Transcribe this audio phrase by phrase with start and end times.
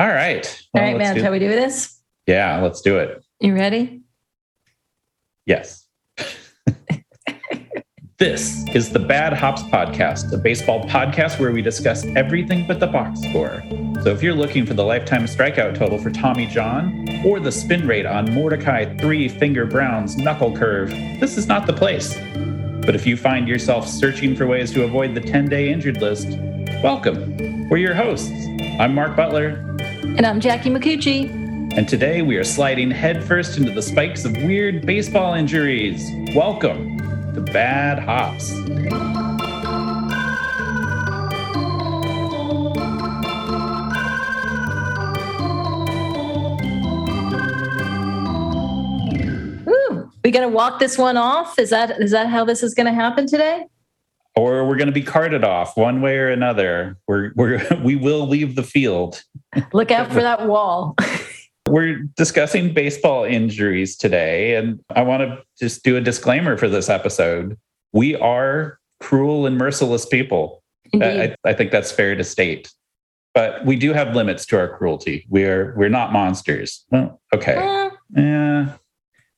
[0.00, 0.66] All right.
[0.72, 1.18] All right, man.
[1.18, 2.00] Shall we do this?
[2.26, 3.22] Yeah, let's do it.
[3.38, 4.00] You ready?
[5.44, 5.86] Yes.
[8.18, 12.86] this is the Bad Hops Podcast, a baseball podcast where we discuss everything but the
[12.86, 13.62] box score.
[14.02, 17.86] So if you're looking for the lifetime strikeout total for Tommy John or the spin
[17.86, 20.88] rate on Mordecai Three Finger Brown's knuckle curve,
[21.20, 22.14] this is not the place.
[22.86, 26.38] But if you find yourself searching for ways to avoid the 10 day injured list,
[26.82, 27.68] welcome.
[27.68, 28.32] We're your hosts.
[28.78, 29.66] I'm Mark Butler.
[30.02, 31.76] And I'm Jackie Micucci.
[31.76, 36.10] And today we are sliding headfirst into the spikes of weird baseball injuries.
[36.34, 36.98] Welcome
[37.34, 38.52] to Bad Hops.
[50.30, 51.58] we gonna walk this one off?
[51.58, 53.66] Is that is that how this is gonna happen today?
[54.36, 56.96] Or we're gonna be carted off one way or another.
[57.08, 59.22] We're we're we will leave the field.
[59.72, 60.96] Look out for that wall.
[61.68, 66.88] we're discussing baseball injuries today, and I want to just do a disclaimer for this
[66.88, 67.58] episode.
[67.92, 70.62] We are cruel and merciless people.
[70.94, 72.72] I, I think that's fair to state
[73.32, 75.24] but we do have limits to our cruelty.
[75.28, 76.84] We are we're not monsters.
[76.90, 77.54] Well, okay.
[77.54, 78.74] Uh, yeah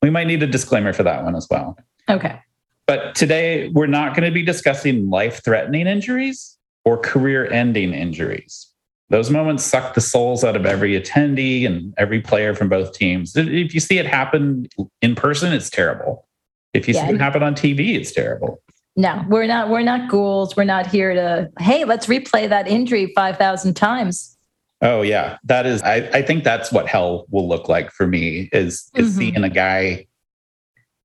[0.03, 1.79] we might need a disclaimer for that one as well.
[2.11, 2.41] Okay.
[2.87, 8.69] But today we're not going to be discussing life threatening injuries or career ending injuries.
[9.09, 13.37] Those moments suck the souls out of every attendee and every player from both teams.
[13.37, 14.69] If you see it happen
[15.03, 16.27] in person, it's terrible.
[16.73, 17.09] If you yeah.
[17.09, 18.63] see it happen on TV, it's terrible.
[18.97, 19.69] No, we're not.
[19.69, 20.57] We're not ghouls.
[20.57, 21.51] We're not here to.
[21.59, 24.37] Hey, let's replay that injury five thousand times.
[24.83, 25.83] Oh yeah, that is.
[25.83, 29.19] I, I think that's what hell will look like for me is is mm-hmm.
[29.19, 30.07] seeing a guy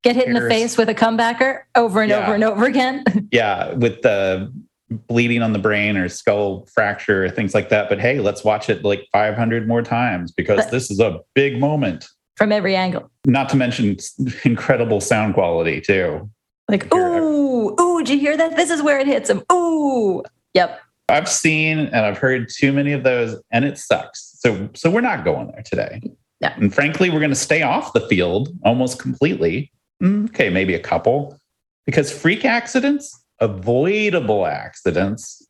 [0.03, 2.23] get hit in the face with a comebacker over and yeah.
[2.23, 3.03] over and over again.
[3.31, 4.51] yeah, with the
[4.89, 7.89] bleeding on the brain or skull fracture, or things like that.
[7.89, 11.59] But hey, let's watch it like 500 more times because but, this is a big
[11.59, 13.11] moment from every angle.
[13.25, 13.97] Not to mention
[14.45, 16.29] incredible sound quality too.
[16.69, 18.55] Like, ooh, ooh, did you hear that?
[18.55, 19.43] This is where it hits him.
[19.51, 20.23] Ooh.
[20.53, 20.81] Yep.
[21.09, 24.37] I've seen and I've heard too many of those, and it sucks.
[24.39, 26.01] So, so we're not going there today.
[26.41, 26.53] Yeah.
[26.57, 29.71] And frankly, we're going to stay off the field almost completely.
[30.01, 31.37] Mm, okay, maybe a couple,
[31.85, 35.43] because freak accidents, avoidable accidents.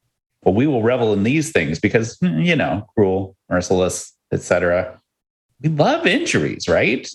[0.44, 5.00] Well, we will revel in these things because mm, you know, cruel, merciless, etc.
[5.62, 7.10] We love injuries, right?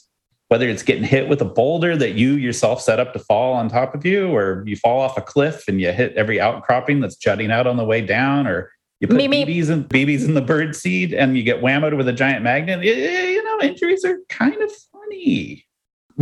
[0.52, 3.70] whether it's getting hit with a boulder that you yourself set up to fall on
[3.70, 7.16] top of you, or you fall off a cliff and you hit every outcropping that's
[7.16, 10.76] jutting out on the way down, or you put BBs in BBs in the bird
[10.76, 12.84] seed and you get whammed with a giant magnet.
[12.84, 15.64] You know, injuries are kind of funny.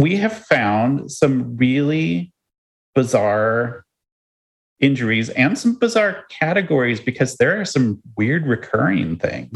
[0.01, 2.33] We have found some really
[2.95, 3.85] bizarre
[4.81, 9.51] injuries and some bizarre categories because there are some weird recurring things.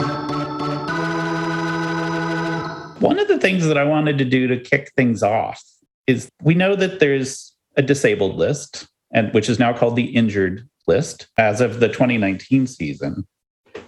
[3.01, 5.65] One of the things that I wanted to do to kick things off
[6.07, 10.69] is we know that there's a disabled list, and which is now called the injured
[10.87, 13.27] list as of the 2019 season.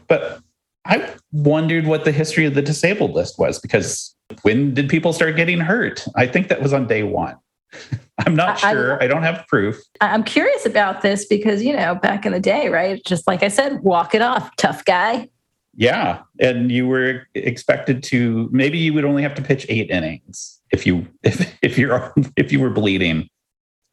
[0.09, 0.41] But
[0.87, 5.37] I wondered what the history of the disabled list was because when did people start
[5.37, 6.04] getting hurt?
[6.14, 7.37] I think that was on day one.
[8.19, 9.00] I'm not sure.
[9.00, 9.76] I, I, don't have proof.
[10.00, 13.03] I'm curious about this because, you know, back in the day, right?
[13.04, 15.28] Just like I said, walk it off, tough guy.
[15.75, 20.58] Yeah, and you were expected to maybe you would only have to pitch 8 innings
[20.70, 23.28] if you if if you're if you were bleeding.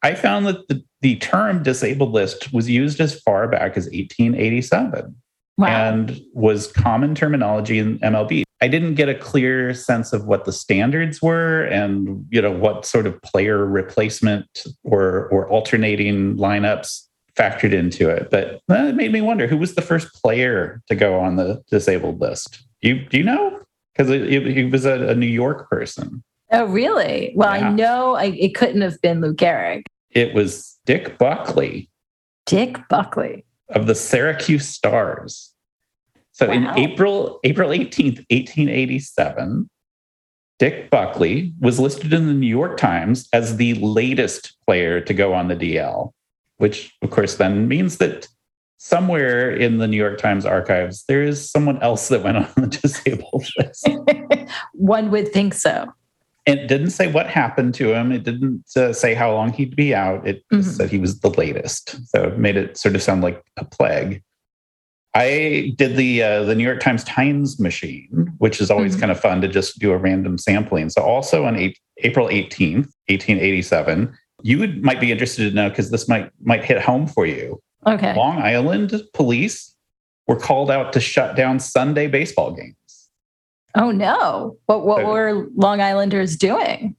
[0.02, 5.16] I found that the, the term disabled list was used as far back as 1887
[5.56, 5.66] wow.
[5.66, 8.44] and was common terminology in MLB.
[8.64, 12.86] I didn't get a clear sense of what the standards were and you know what
[12.86, 18.30] sort of player replacement or or alternating lineups factored into it.
[18.30, 21.62] But eh, it made me wonder who was the first player to go on the
[21.70, 22.64] disabled list.
[22.80, 23.60] You do you know?
[23.94, 26.24] Because he was a, a, New York person.
[26.50, 27.32] Oh, really?
[27.36, 27.68] Well, yeah.
[27.68, 29.82] I know I, it couldn't have been Lou Gehrig.
[30.10, 31.90] It was Dick Buckley.
[32.46, 35.53] Dick Buckley of the Syracuse Stars.
[36.34, 36.52] So wow.
[36.52, 39.68] in April April 18th, 1887,
[40.58, 45.32] Dick Buckley was listed in the New York Times as the latest player to go
[45.32, 46.12] on the DL
[46.58, 48.28] which of course then means that
[48.78, 52.66] somewhere in the New York Times archives, there is someone else that went on the
[52.66, 53.88] disabled list.
[54.72, 55.92] One would think so.
[56.46, 58.12] It didn't say what happened to him.
[58.12, 60.26] It didn't uh, say how long he'd be out.
[60.26, 60.60] It mm-hmm.
[60.60, 61.98] said he was the latest.
[62.08, 64.22] So it made it sort of sound like a plague.
[65.14, 69.00] I did the uh, the New York Times Times machine, which is always mm-hmm.
[69.00, 70.90] kind of fun to just do a random sampling.
[70.90, 74.12] So also on eight, April 18th, 1887,
[74.42, 77.62] you would might be interested to know because this might might hit home for you.
[77.86, 78.14] Okay.
[78.16, 79.74] Long Island police
[80.26, 82.74] were called out to shut down Sunday baseball games.
[83.76, 84.56] Oh no!
[84.66, 86.96] What what Uh, were Long Islanders doing?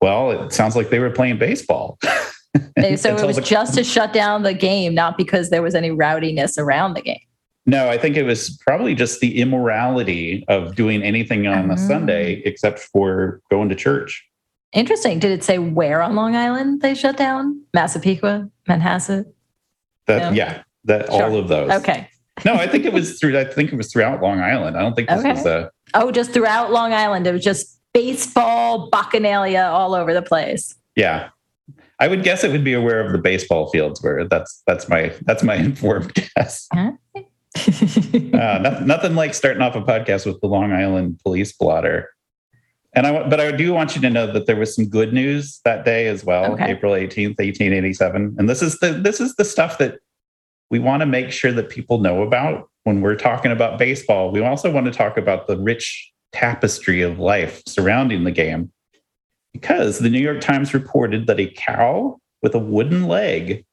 [0.00, 1.98] Well, it sounds like they were playing baseball.
[2.76, 5.74] They- so it was the- just to shut down the game, not because there was
[5.74, 7.20] any rowdiness around the game.
[7.66, 11.76] No, I think it was probably just the immorality of doing anything on a.
[11.76, 12.42] Sunday mm.
[12.46, 14.26] except for going to church.
[14.72, 15.18] Interesting.
[15.18, 17.60] Did it say where on Long Island they shut down?
[17.74, 19.24] Massapequa, Manhasset.
[20.06, 20.46] That Yeah.
[20.54, 21.22] yeah, that Sure.
[21.24, 21.70] all of those.
[21.70, 22.08] Okay.
[22.44, 23.38] No, I think it was through.
[23.38, 24.76] I think it was throughout Long Island.
[24.76, 25.32] I don't think this Okay.
[25.32, 25.70] was a.
[25.94, 30.74] Oh, just throughout Long Island, it was just baseball bacchanalia all over the place.
[30.96, 31.28] Yeah,
[32.00, 35.12] I would guess it would be aware of the baseball fields where that's that's my
[35.22, 36.66] that's my informed guess.
[36.74, 42.10] Uh, nothing, nothing like starting off a podcast with the Long Island police blotter.
[42.94, 45.60] And I, but I do want you to know that there was some good news
[45.64, 46.70] that day as well, Okay.
[46.70, 48.36] April eighteenth, eighteen eighty-seven.
[48.38, 49.98] And this is the this is the stuff that
[50.70, 54.30] we want to make sure that people know about when we're talking about baseball.
[54.32, 58.70] We also want to talk about the rich tapestry of life surrounding the game,
[59.52, 63.64] because the New York Times reported that a cow with a wooden leg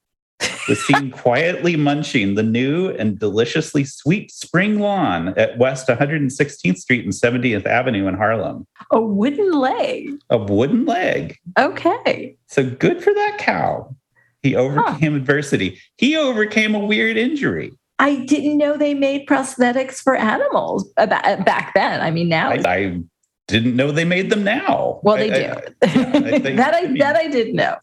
[0.68, 7.06] was seen quietly munching the new and deliciously sweet spring lawn at West 116th Street
[7.06, 8.66] and 70th Avenue in Harlem.
[8.92, 10.12] A wooden leg.
[10.30, 11.38] A wooden leg.
[11.58, 12.36] Okay.
[12.48, 13.96] So good for that cow.
[14.44, 15.80] He overcame adversity.
[15.98, 17.74] He overcame a weird injury.
[18.00, 22.02] I didn't know they made prosthetics for animals back then.
[22.02, 22.52] I mean, now.
[22.52, 23.02] I, I
[23.48, 25.00] didn't know they made them now.
[25.04, 25.62] well, they I- do.
[25.84, 27.76] I- I think- that I that I did know.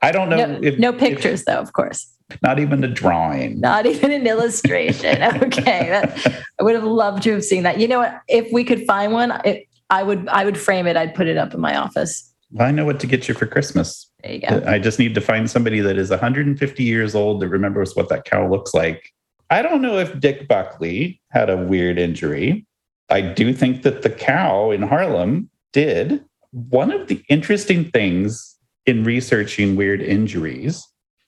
[0.00, 1.58] I, don't know No, if no if- pictures, though.
[1.58, 2.06] Of course,
[2.42, 3.60] not even a drawing.
[3.60, 5.22] not even an illustration.
[5.42, 7.78] okay, that, I would have loved to have seen that.
[7.80, 8.20] You know what?
[8.28, 10.28] If we could find one, it, I would.
[10.28, 10.96] I would frame it.
[10.96, 12.32] I'd put it up in my office.
[12.58, 14.10] I know what to get you for Christmas.
[14.22, 14.62] There you go.
[14.66, 18.24] I just need to find somebody that is 150 years old that remembers what that
[18.24, 19.12] cow looks like.
[19.50, 22.66] I don't know if Dick Buckley had a weird injury.
[23.10, 26.24] I do think that the cow in Harlem did.
[26.50, 28.56] One of the interesting things
[28.86, 30.86] in researching weird injuries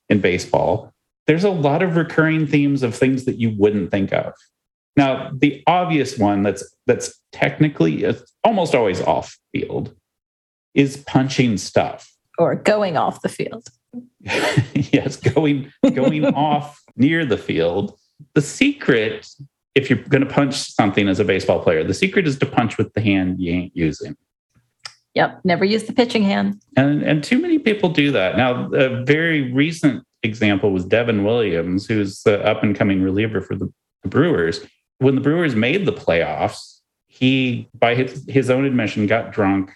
[0.08, 0.92] in baseball,
[1.26, 4.34] there's a lot of recurring themes of things that you wouldn't think of.
[4.96, 9.94] Now, the obvious one that's that's technically uh, almost always off field
[10.74, 12.12] is punching stuff.
[12.38, 13.68] Or going off the field.
[14.20, 17.98] yes, going going off near the field.
[18.34, 19.28] The secret,
[19.74, 22.78] if you're going to punch something as a baseball player, the secret is to punch
[22.78, 24.16] with the hand you ain't using.
[25.14, 25.40] Yep.
[25.44, 26.60] Never use the pitching hand.
[26.76, 28.36] And and too many people do that.
[28.36, 33.56] Now, a very recent example was Devin Williams, who's the up and coming reliever for
[33.56, 33.72] the,
[34.02, 34.60] the Brewers.
[34.98, 39.72] When the Brewers made the playoffs, he, by his, his own admission, got drunk,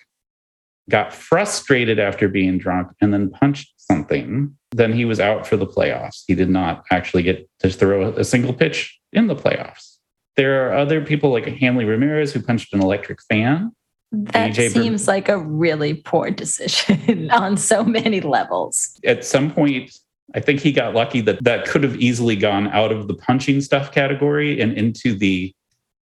[0.89, 4.57] got frustrated after being drunk, and then punched something.
[4.71, 6.25] Then he was out for the playoffs.
[6.27, 9.97] He did not actually get to throw a single pitch in the playoffs.
[10.37, 13.73] There are other people like Hanley Ramirez who punched an electric fan.
[14.13, 18.97] That Bur- seems like a really poor decision on so many levels.
[19.05, 19.99] at some point
[20.37, 23.61] i think he got lucky that that could have easily gone out of the punching
[23.61, 25.53] stuff category and into the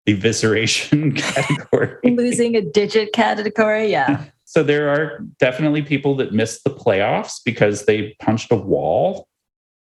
[0.09, 3.91] evisceration category Losing a digit category.
[3.91, 4.25] Yeah.
[4.45, 9.29] so there are definitely people that missed the playoffs because they punched a wall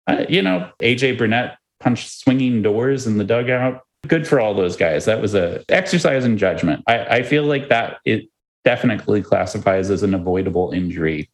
[0.08, 3.82] uh, you know aj burnett punched swinging doors in the dugout.
[4.08, 5.04] Good for all those guys.
[5.04, 6.82] That was a exercise in judgment.
[6.88, 8.28] I, I feel like that it
[8.64, 11.30] definitely classifies as an avoidable injury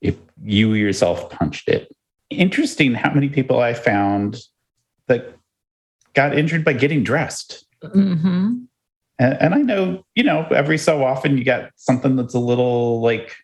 [0.00, 1.94] if you yourself punched it.
[2.30, 4.38] Interesting how many people i found
[5.06, 5.36] that
[6.14, 7.66] got injured by getting dressed.
[7.82, 8.64] Hmm
[9.20, 13.02] and, and I know, you know, every so often you got something that's a little
[13.02, 13.36] like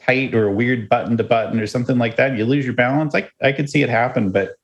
[0.00, 2.36] tight or a weird button to button or something like that.
[2.38, 3.14] You lose your balance.
[3.14, 4.56] I, I could see it happen, but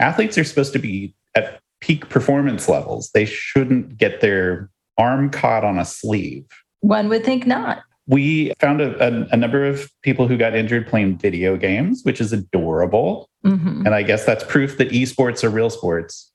[0.00, 3.10] athletes are supposed to be at peak performance levels.
[3.14, 6.44] They shouldn't get their arm caught on a sleeve.
[6.80, 7.82] One would think not.
[8.06, 12.20] We found a, a, a number of people who got injured playing video games, which
[12.20, 13.28] is adorable.
[13.44, 16.32] hmm And I guess that's proof that esports are real sports.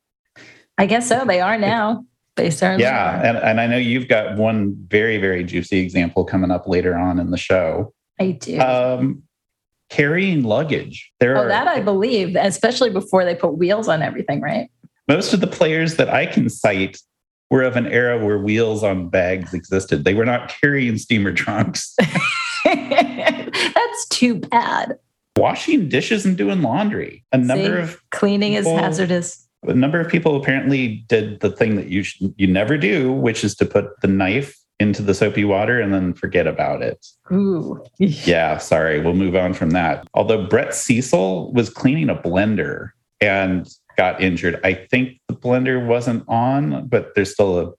[0.77, 1.25] I guess so.
[1.25, 2.05] They are now.
[2.37, 3.19] They certainly Yeah.
[3.19, 3.23] are.
[3.23, 7.19] And, and I know you've got one very, very juicy example coming up later on
[7.19, 7.93] in the show.
[8.19, 8.59] I do.
[8.59, 9.23] Um,
[9.89, 11.11] carrying luggage.
[11.19, 14.69] There oh, are that I believe, especially before they put wheels on everything, right?
[15.07, 16.99] most of the players that I can cite
[17.49, 20.03] were of an era where wheels on bags existed.
[20.03, 21.95] They were not carrying steamer trunks.
[22.65, 24.97] That's too bad.
[25.37, 27.23] Washing dishes and doing laundry.
[27.31, 27.91] A number See?
[27.91, 29.47] of Cleaning is hazardous.
[29.63, 33.43] a number of people apparently did the thing that you should, you never do, which
[33.43, 37.05] is to put the knife into the soapy water and then forget about it.
[37.31, 37.83] Ooh.
[37.99, 40.07] Yeah, sorry, we'll move on from that.
[40.13, 42.89] Although Brett Cecil was cleaning a blender
[43.21, 43.67] and
[43.97, 44.59] got injured.
[44.63, 47.73] I think the blender wasn't on, but there's still a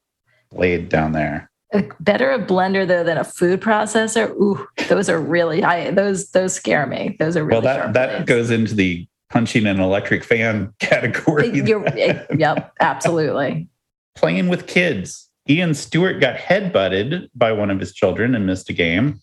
[0.49, 1.51] blade down there.
[1.99, 4.29] Better a blender though than a food processor.
[4.31, 5.91] Ooh, those are really high.
[5.91, 7.17] Those those scare me.
[7.19, 7.75] Those are really well.
[7.75, 8.25] That that blades.
[8.25, 11.49] goes into the punching an electric fan category.
[11.53, 13.67] You're, eh, yep, absolutely.
[14.15, 15.26] Playing with kids.
[15.49, 19.19] Ian Stewart got headbutted by one of his children and missed a game.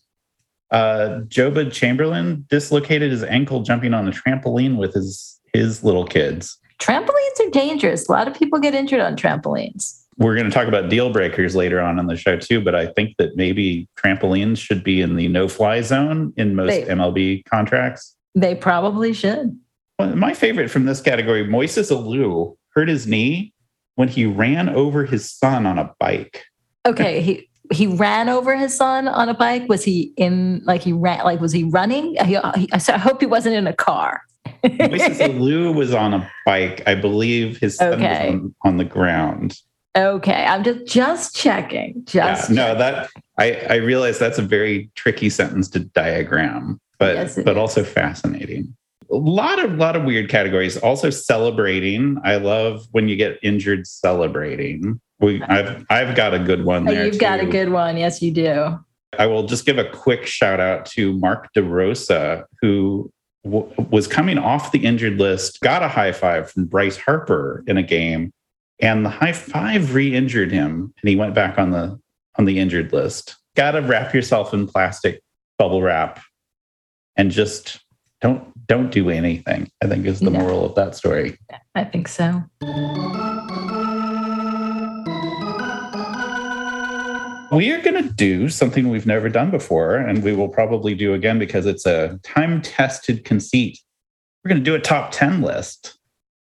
[0.71, 6.59] Uh, Joba Chamberlain dislocated his ankle jumping on a trampoline with his his little kids.
[6.81, 8.09] Trampolines are dangerous.
[8.09, 11.57] A lot of people get injured on trampolines we're going to talk about deal breakers
[11.57, 15.17] later on in the show too, but I think that maybe trampolines should be in
[15.17, 18.15] the no fly zone in most they, MLB contracts.
[18.35, 19.59] They probably should.
[19.99, 23.53] Well, my favorite from this category, Moises Alou hurt his knee
[23.97, 26.45] when he ran over his son on a bike.
[26.87, 29.69] Okay, he he ran over his son on a bike.
[29.69, 32.17] Was he in like he ran like was he running?
[32.25, 34.23] He, he, I hope he wasn't in a car.
[34.65, 36.83] Alou was on a bike.
[36.87, 38.31] I believe his son okay.
[38.31, 39.59] was on, on the ground.
[39.97, 42.03] Okay, I'm just just checking.
[42.05, 47.15] Just yeah, no, that I I realize that's a very tricky sentence to diagram, but
[47.15, 47.57] yes, but is.
[47.57, 48.77] also fascinating.
[49.15, 50.77] A lot of lot of weird categories.
[50.77, 52.19] Also celebrating.
[52.25, 55.01] I love when you get injured celebrating.
[55.21, 57.05] We I've I've got a good one there.
[57.05, 57.21] You've too.
[57.21, 57.97] got a good one.
[57.97, 58.79] Yes, you do.
[59.19, 63.13] I will just give a quick shout out to Mark DeRosa, who
[63.45, 67.77] w- was coming off the injured list, got a high five from Bryce Harper in
[67.77, 68.33] a game
[68.81, 71.99] and the high five re-injured him and he went back on the
[72.37, 75.23] on the injured list gotta wrap yourself in plastic
[75.59, 76.21] bubble wrap
[77.17, 77.81] and just
[78.25, 80.41] don't don't do anything i think is the no.
[80.41, 81.39] moral of that story
[81.75, 82.43] i think so
[87.53, 91.13] we are going to do something we've never done before and we will probably do
[91.13, 93.79] again because it's a time tested conceit
[94.43, 95.99] we're going to do a top 10 list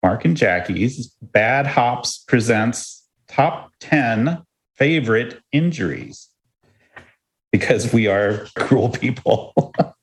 [0.03, 4.43] Mark and Jackie's Bad Hops presents top 10
[4.77, 6.29] favorite injuries
[7.51, 9.73] because we are cruel people.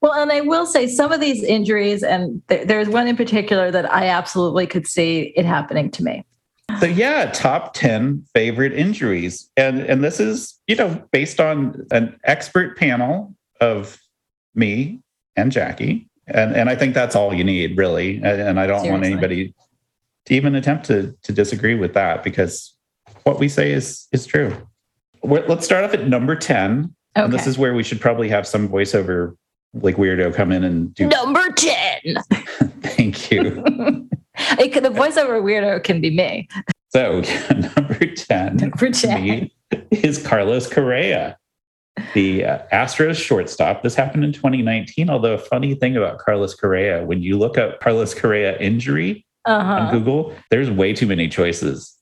[0.00, 3.70] well, and I will say some of these injuries, and th- there's one in particular
[3.70, 6.24] that I absolutely could see it happening to me.
[6.78, 9.50] So yeah, top 10 favorite injuries.
[9.56, 13.98] And and this is, you know, based on an expert panel of
[14.54, 15.00] me
[15.36, 18.16] and Jackie and and I think that's all you need, really.
[18.16, 18.90] And, and I don't Seriously.
[18.90, 19.54] want anybody
[20.26, 22.74] to even attempt to to disagree with that because
[23.24, 24.56] what we say is is true.
[25.22, 26.94] We're, let's start off at number ten.
[27.16, 27.24] Okay.
[27.24, 29.36] And this is where we should probably have some voiceover
[29.74, 31.74] like weirdo come in and do number 10
[32.82, 33.40] thank you
[34.72, 36.48] could, the voiceover weirdo can be me
[36.88, 37.20] so
[37.76, 39.50] number 10 number 10
[39.90, 41.36] is carlos correa
[42.14, 43.82] the uh, Astros shortstop.
[43.82, 45.10] This happened in 2019.
[45.10, 49.72] Although a funny thing about Carlos Correa, when you look up Carlos Correa injury uh-huh.
[49.72, 51.96] on Google, there's way too many choices.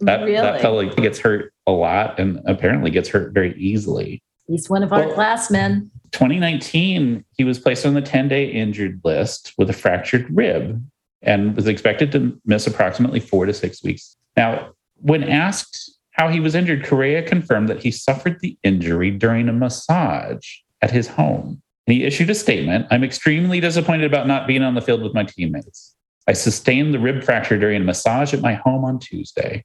[0.00, 0.32] That really?
[0.32, 4.22] that fellow gets hurt a lot and apparently gets hurt very easily.
[4.48, 5.90] He's one of our well, classmen.
[6.12, 10.84] 2019, he was placed on the 10 day injured list with a fractured rib
[11.22, 14.16] and was expected to miss approximately four to six weeks.
[14.36, 19.48] Now, when asked how he was injured, Correa confirmed that he suffered the injury during
[19.48, 20.46] a massage
[20.82, 21.62] at his home.
[21.86, 25.14] And he issued a statement I'm extremely disappointed about not being on the field with
[25.14, 25.94] my teammates.
[26.28, 29.64] I sustained the rib fracture during a massage at my home on Tuesday.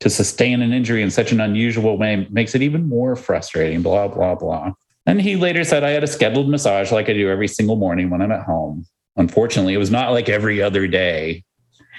[0.00, 4.08] To sustain an injury in such an unusual way makes it even more frustrating, blah,
[4.08, 4.72] blah, blah.
[5.06, 8.10] And he later said, I had a scheduled massage like I do every single morning
[8.10, 8.86] when I'm at home.
[9.16, 11.44] Unfortunately, it was not like every other day.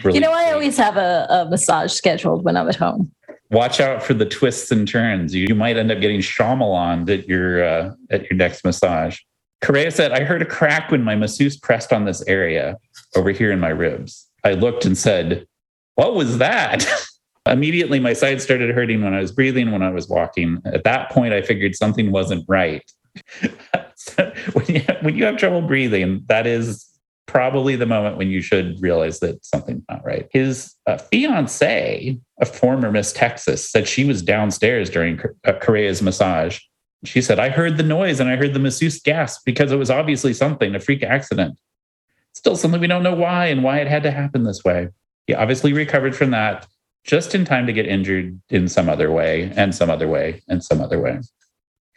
[0.03, 3.11] Really you know, I always have a, a massage scheduled when I'm at home
[3.51, 5.35] watch out for the twists and turns.
[5.35, 9.19] You, you might end up getting Shyamalan at your uh, at your next massage.
[9.61, 12.77] Correa said, "I heard a crack when my masseuse pressed on this area
[13.15, 14.27] over here in my ribs.
[14.43, 15.45] I looked and said,
[15.95, 16.85] "What was that?"
[17.47, 20.61] Immediately, my side started hurting when I was breathing, when I was walking.
[20.65, 22.89] At that point, I figured something wasn't right.
[24.53, 26.87] when, you, when you have trouble breathing, that is
[27.25, 30.27] probably the moment when you should realize that something's not right.
[30.31, 36.59] His uh, fiance, a former Miss Texas, said she was downstairs during uh, Correa's massage.
[37.05, 39.89] She said, I heard the noise and I heard the masseuse gasp because it was
[39.89, 41.57] obviously something, a freak accident.
[42.33, 44.89] Still something we don't know why and why it had to happen this way.
[45.25, 46.67] He obviously recovered from that
[47.03, 50.63] just in time to get injured in some other way and some other way and
[50.63, 51.19] some other way.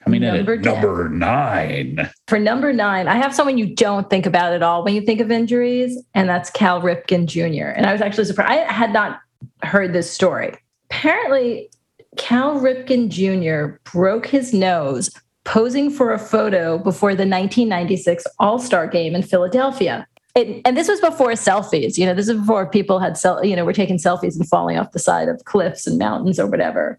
[0.03, 0.75] Coming number in at 10.
[0.75, 2.11] number nine.
[2.29, 5.21] For number nine, I have someone you don't think about at all when you think
[5.21, 7.69] of injuries, and that's Cal Ripken Jr.
[7.69, 8.51] And I was actually surprised.
[8.51, 9.21] I had not
[9.63, 10.55] heard this story.
[10.91, 11.71] Apparently,
[12.19, 13.79] Cal Ripken Jr.
[13.91, 15.11] broke his nose
[15.45, 20.07] posing for a photo before the 1996 All Star game in Philadelphia.
[20.35, 21.97] It, and this was before selfies.
[21.97, 24.93] You know, this is before people had, you know, were taking selfies and falling off
[24.93, 26.99] the side of cliffs and mountains or whatever.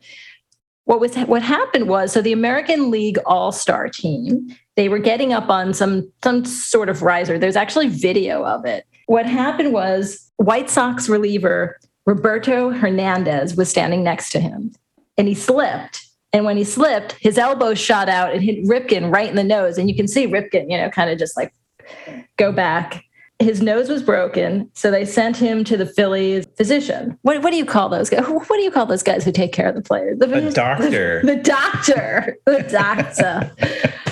[0.86, 5.34] what was what happened was so the American League All Star team they were getting
[5.34, 7.38] up on some some sort of riser.
[7.38, 8.86] There's actually video of it.
[9.08, 14.74] What happened was White Sox reliever Roberto Hernandez was standing next to him,
[15.18, 16.06] and he slipped.
[16.34, 19.78] And when he slipped, his elbow shot out and hit Ripken right in the nose.
[19.78, 21.54] And you can see Ripken, you know, kind of just like
[22.38, 23.06] go back
[23.46, 27.18] his nose was broken, so they sent him to the Phillies physician.
[27.22, 28.26] What, what do you call those guys?
[28.28, 30.18] What do you call those guys who take care of the players?
[30.18, 31.22] The, the doctor.
[31.22, 32.38] The, the doctor.
[32.46, 33.52] The doctor.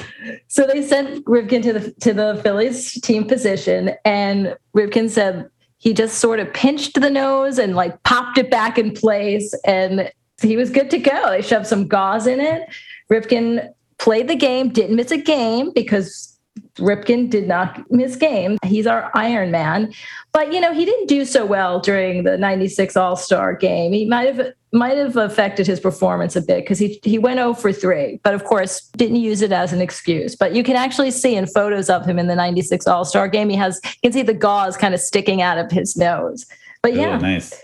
[0.48, 5.50] so they sent Ripken to the to the Phillies team physician, and Ripken said
[5.80, 10.12] he just sort of pinched the nose and like popped it back in place, and
[10.44, 11.32] he was good to go.
[11.32, 12.70] They shoved some gauze in it.
[13.12, 16.33] Ripken played the game, didn't miss a game because
[16.76, 18.58] Ripken did not miss game.
[18.64, 19.94] He's our Iron Man.
[20.32, 23.94] But you know, he didn't do so well during the 96 All-Star game.
[23.94, 27.54] He might have might have affected his performance a bit because he he went 0
[27.54, 30.36] for 3, but of course didn't use it as an excuse.
[30.36, 33.56] But you can actually see in photos of him in the 96 All-Star game, he
[33.56, 36.46] has you can see the gauze kind of sticking out of his nose.
[36.82, 37.62] But yeah, Ooh, nice.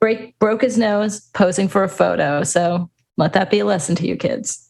[0.00, 2.42] Break broke his nose posing for a photo.
[2.42, 4.68] So let that be a lesson to you kids.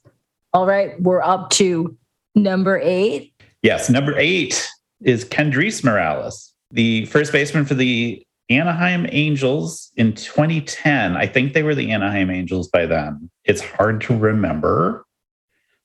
[0.52, 1.96] All right, we're up to
[2.34, 3.29] number eight.
[3.62, 4.68] Yes, number eight
[5.02, 11.16] is Kendrys Morales, the first baseman for the Anaheim Angels in 2010.
[11.16, 13.30] I think they were the Anaheim Angels by then.
[13.44, 15.04] It's hard to remember.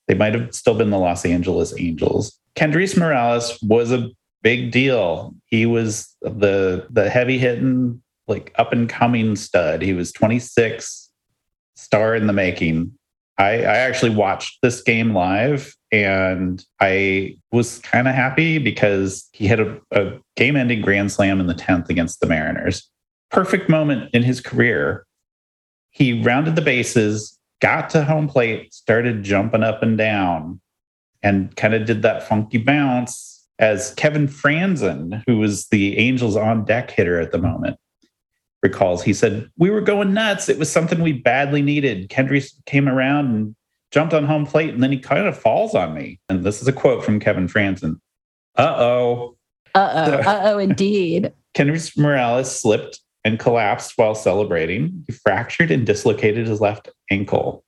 [0.07, 2.39] They might have still been the Los Angeles Angels.
[2.55, 4.09] Kendrys Morales was a
[4.41, 5.35] big deal.
[5.47, 9.81] He was the the heavy hitting, like up and coming stud.
[9.81, 11.11] He was 26,
[11.75, 12.93] star in the making.
[13.37, 19.47] I, I actually watched this game live and I was kind of happy because he
[19.47, 22.89] had a, a game ending grand slam in the 10th against the Mariners.
[23.31, 25.05] Perfect moment in his career.
[25.91, 30.59] He rounded the bases, got to home plate, started jumping up and down,
[31.23, 36.65] and kind of did that funky bounce as Kevin Frandsen, who was the Angels on
[36.65, 37.77] deck hitter at the moment,
[38.61, 39.01] recalls.
[39.01, 40.49] He said, We were going nuts.
[40.49, 42.09] It was something we badly needed.
[42.09, 43.55] Kendrys came around and
[43.95, 46.19] jumped on home plate, and then he kind of falls on me.
[46.27, 48.01] And this is a quote from Kevin Frandsen.
[48.57, 49.37] Uh oh.
[49.73, 50.29] Uh oh.
[50.29, 51.31] Uh oh, indeed.
[51.55, 55.05] Kendrys Morales slipped and collapsed while celebrating.
[55.07, 57.63] He fractured and dislocated his left ankle.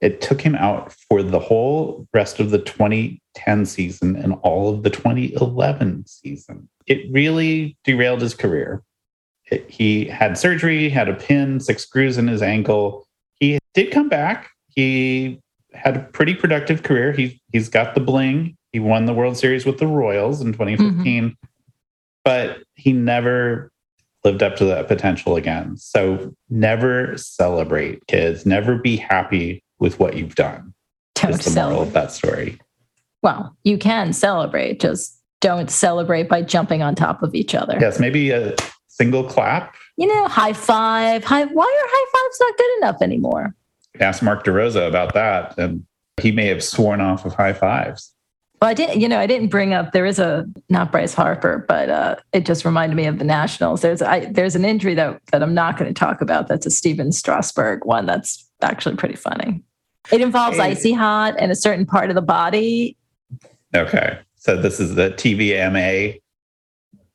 [0.00, 4.84] It took him out for the whole rest of the 2010 season and all of
[4.84, 6.68] the 2011 season.
[6.86, 8.84] It really derailed his career.
[9.50, 13.08] It, he had surgery, had a pin, six screws in his ankle.
[13.40, 14.50] He did come back.
[14.68, 15.40] He
[15.72, 17.12] had a pretty productive career.
[17.12, 18.56] He he's got the bling.
[18.72, 21.28] He won the World Series with the Royals in 2015, mm-hmm.
[22.24, 23.70] but he never
[24.24, 25.76] lived up to that potential again.
[25.76, 28.44] So never celebrate, kids.
[28.44, 30.74] Never be happy with what you've done.
[31.14, 31.74] Don't is the celebrate.
[31.74, 32.60] moral of that story.
[33.22, 37.78] Well, you can celebrate, just don't celebrate by jumping on top of each other.
[37.80, 38.54] Yes, maybe a
[38.88, 39.74] single clap.
[39.96, 41.24] You know, high five.
[41.24, 41.44] High.
[41.44, 43.54] Why are high fives not good enough anymore?
[44.00, 45.84] Ask Mark DeRosa about that, and
[46.20, 48.12] he may have sworn off of high fives.
[48.60, 49.92] Well, I didn't, you know, I didn't bring up.
[49.92, 53.82] There is a not Bryce Harper, but uh, it just reminded me of the Nationals.
[53.82, 56.48] There's I, there's an injury that that I'm not going to talk about.
[56.48, 58.06] That's a Stephen Strasburg one.
[58.06, 59.62] That's actually pretty funny.
[60.10, 60.64] It involves hey.
[60.64, 62.96] icy hot and a certain part of the body.
[63.76, 66.20] Okay, so this is the TVMA.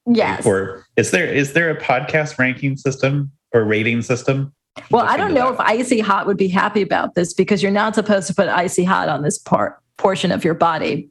[0.06, 0.46] Yes.
[0.46, 4.54] Or is there is there a podcast ranking system or rating system?
[4.90, 5.54] Well, I don't know that.
[5.54, 8.84] if Icy Hot would be happy about this because you're not supposed to put Icy
[8.84, 11.10] Hot on this part portion of your body.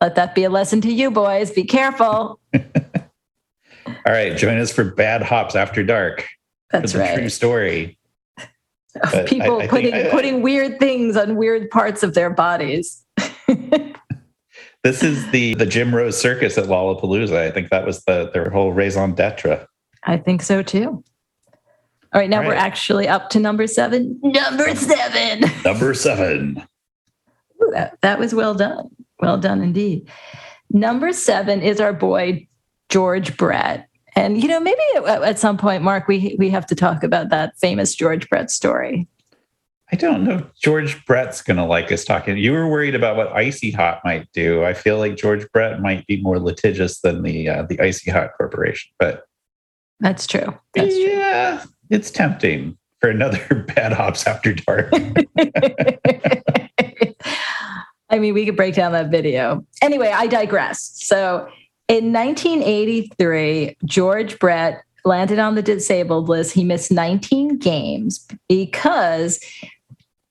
[0.00, 1.50] Let that be a lesson to you, boys.
[1.50, 2.40] Be careful.
[3.86, 6.26] All right, join us for Bad Hops After Dark.
[6.70, 7.18] That's right.
[7.18, 7.98] True story.
[9.02, 13.04] Of people I, I putting I, putting weird things on weird parts of their bodies.
[14.84, 17.36] this is the the Jim Rose Circus at Lollapalooza.
[17.36, 19.66] I think that was the their whole raison d'etre.
[20.04, 21.02] I think so too.
[22.14, 22.50] All right, now All right.
[22.50, 24.20] we're actually up to number seven.
[24.22, 25.50] Number seven.
[25.64, 26.62] Number seven.
[27.60, 28.88] Ooh, that, that was well done.
[29.18, 30.08] Well done indeed.
[30.70, 32.46] Number seven is our boy,
[32.88, 33.88] George Brett.
[34.14, 37.58] And, you know, maybe at some point, Mark, we, we have to talk about that
[37.58, 39.08] famous George Brett story.
[39.90, 40.48] I don't know.
[40.62, 42.38] George Brett's going to like us talking.
[42.38, 44.64] You were worried about what Icy Hot might do.
[44.64, 48.30] I feel like George Brett might be more litigious than the uh, the Icy Hot
[48.36, 49.24] Corporation, but
[50.00, 50.58] that's true.
[50.74, 54.92] That's yeah, true it's tempting for another bad hops after dark.
[58.10, 59.64] I mean, we could break down that video.
[59.82, 60.92] Anyway, I digress.
[60.94, 61.48] So
[61.88, 66.54] in 1983, George Brett landed on the disabled list.
[66.54, 69.40] He missed 19 games because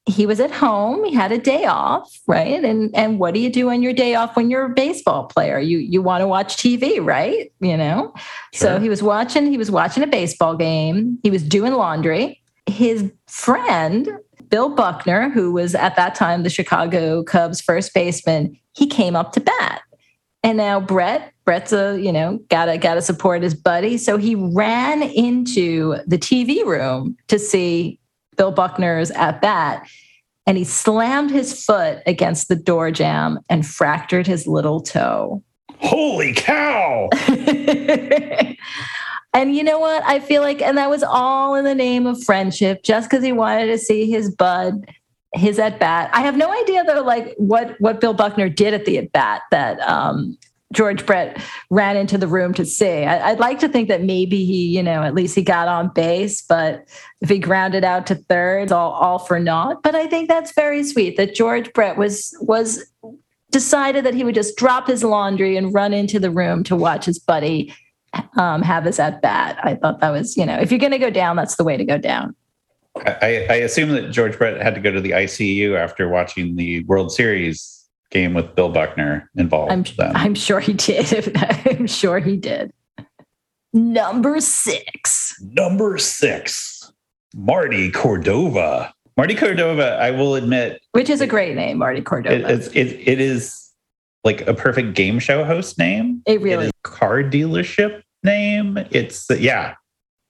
[0.05, 1.03] he was at home.
[1.05, 2.63] He had a day off, right?
[2.63, 5.59] And and what do you do on your day off when you're a baseball player?
[5.59, 7.51] You you want to watch TV, right?
[7.59, 8.13] You know.
[8.53, 8.67] Sure.
[8.67, 9.45] So he was watching.
[9.45, 11.19] He was watching a baseball game.
[11.23, 12.41] He was doing laundry.
[12.65, 14.09] His friend
[14.49, 19.31] Bill Buckner, who was at that time the Chicago Cubs first baseman, he came up
[19.33, 19.81] to bat.
[20.43, 23.97] And now Brett, Brett's a, you know, gotta gotta support his buddy.
[23.97, 27.99] So he ran into the TV room to see
[28.35, 29.87] Bill Buckner's at bat.
[30.45, 35.41] And he slammed his foot against the door jamb and fractured his little toe.
[35.77, 37.09] Holy cow.
[39.33, 40.03] and you know what?
[40.03, 43.31] I feel like, and that was all in the name of friendship, just because he
[43.31, 44.85] wanted to see his bud,
[45.33, 46.09] his at bat.
[46.13, 49.41] I have no idea though, like what what Bill Buckner did at the at bat
[49.51, 50.37] that um,
[50.73, 53.03] George Brett ran into the room to see.
[53.05, 55.91] I, would like to think that maybe he, you know, at least he got on
[55.93, 56.87] base, but
[57.21, 59.83] if he grounded out to third, all, all for naught.
[59.83, 62.83] But I think that's very sweet that George Brett was was
[63.51, 67.05] decided that he would just drop his laundry and run into the room to watch
[67.05, 67.73] his buddy
[68.37, 69.59] um, have his at bat.
[69.63, 71.77] I thought that was, you know, if you're going to go down, that's the way
[71.77, 72.35] to go down.
[72.95, 76.83] I, I assume that George Brett had to go to the ICU after watching the
[76.83, 77.82] World Series
[78.13, 79.71] game with Bill Buckner involved.
[79.71, 80.15] I'm.
[80.15, 81.35] I'm sure he did.
[81.65, 82.71] I'm sure he did.
[83.73, 85.35] Number six.
[85.41, 86.93] Number six.
[87.35, 88.93] Marty Cordova.
[89.17, 90.81] Marty Cordova, I will admit.
[90.91, 92.35] Which is a great name, Marty Cordova.
[92.35, 93.71] It, it, it is
[94.23, 96.21] like a perfect game show host name.
[96.25, 98.77] It really it car dealership name.
[98.91, 99.75] It's yeah.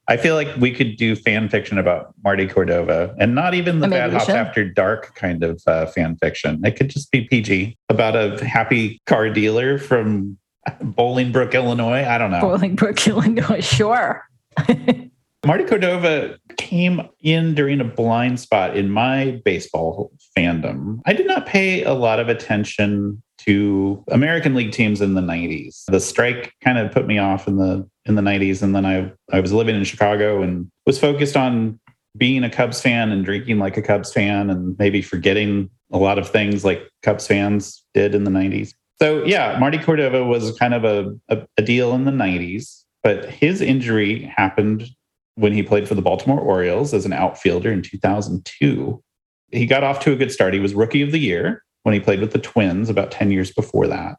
[0.07, 3.87] I feel like we could do fan fiction about Marty Cordova and not even the
[3.87, 6.63] Bad Hops After Dark kind of uh, fan fiction.
[6.65, 10.37] It could just be PG about a happy car dealer from
[10.67, 12.05] Bolingbrook, Illinois.
[12.05, 12.41] I don't know.
[12.41, 13.61] Bolingbrook, Illinois.
[13.61, 14.27] Sure.
[15.45, 21.01] Marty Cordova came in during a blind spot in my baseball fandom.
[21.05, 25.83] I did not pay a lot of attention to American League teams in the 90s.
[25.87, 29.11] The strike kind of put me off in the in the 90s and then I
[29.31, 31.79] I was living in Chicago and was focused on
[32.17, 36.19] being a Cubs fan and drinking like a Cubs fan and maybe forgetting a lot
[36.19, 38.73] of things like Cubs fans did in the 90s.
[39.01, 43.29] So yeah, Marty Cordova was kind of a, a, a deal in the 90s, but
[43.29, 44.87] his injury happened
[45.35, 49.03] when he played for the Baltimore Orioles as an outfielder in 2002.
[49.51, 50.53] He got off to a good start.
[50.53, 53.51] He was rookie of the year when he played with the Twins about 10 years
[53.51, 54.17] before that.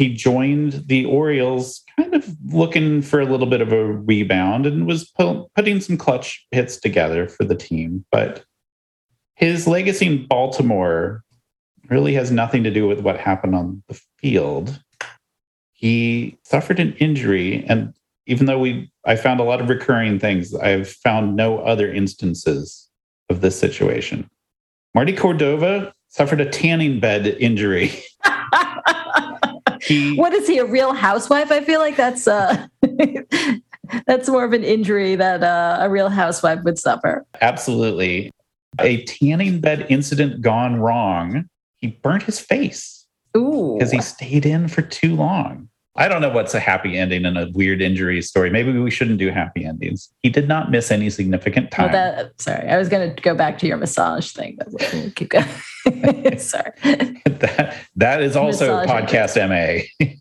[0.00, 4.86] He joined the Orioles kind of looking for a little bit of a rebound and
[4.86, 5.12] was
[5.54, 8.06] putting some clutch hits together for the team.
[8.10, 8.42] But
[9.34, 11.22] his legacy in Baltimore
[11.90, 14.82] really has nothing to do with what happened on the field.
[15.74, 17.92] He suffered an injury, and
[18.24, 22.88] even though we I found a lot of recurring things, I've found no other instances
[23.28, 24.30] of this situation.
[24.94, 27.92] Marty Cordova suffered a tanning bed injury.
[29.82, 31.50] he, what is he, a real housewife?
[31.50, 32.66] I feel like that's uh
[34.06, 37.24] that's more of an injury that uh, a real housewife would suffer.
[37.40, 38.30] Absolutely.
[38.80, 41.48] A tanning bed incident gone wrong.
[41.78, 43.06] He burnt his face.
[43.36, 43.76] Ooh.
[43.78, 45.68] Because he stayed in for too long.
[45.96, 48.48] I don't know what's a happy ending in a weird injury story.
[48.48, 50.10] Maybe we shouldn't do happy endings.
[50.22, 51.90] He did not miss any significant time.
[51.92, 55.30] that, sorry, I was going to go back to your massage thing, but we'll keep
[55.30, 55.46] going.
[56.38, 56.72] sorry.
[57.24, 60.14] that, that is also podcast MA.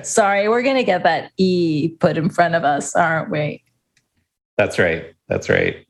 [0.02, 3.62] sorry, we're going to get that E put in front of us, aren't we?
[4.56, 5.14] That's right.
[5.28, 5.86] That's right.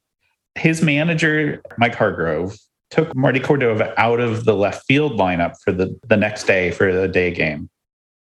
[0.54, 2.56] His manager, Mike Hargrove,
[2.90, 6.92] took Marty Cordova out of the left field lineup for the, the next day for
[6.92, 7.68] the day game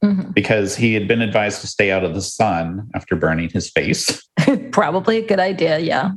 [0.03, 0.31] mm-hmm.
[0.31, 4.27] because he had been advised to stay out of the sun after burning his face.
[4.71, 6.11] Probably a good idea, yeah.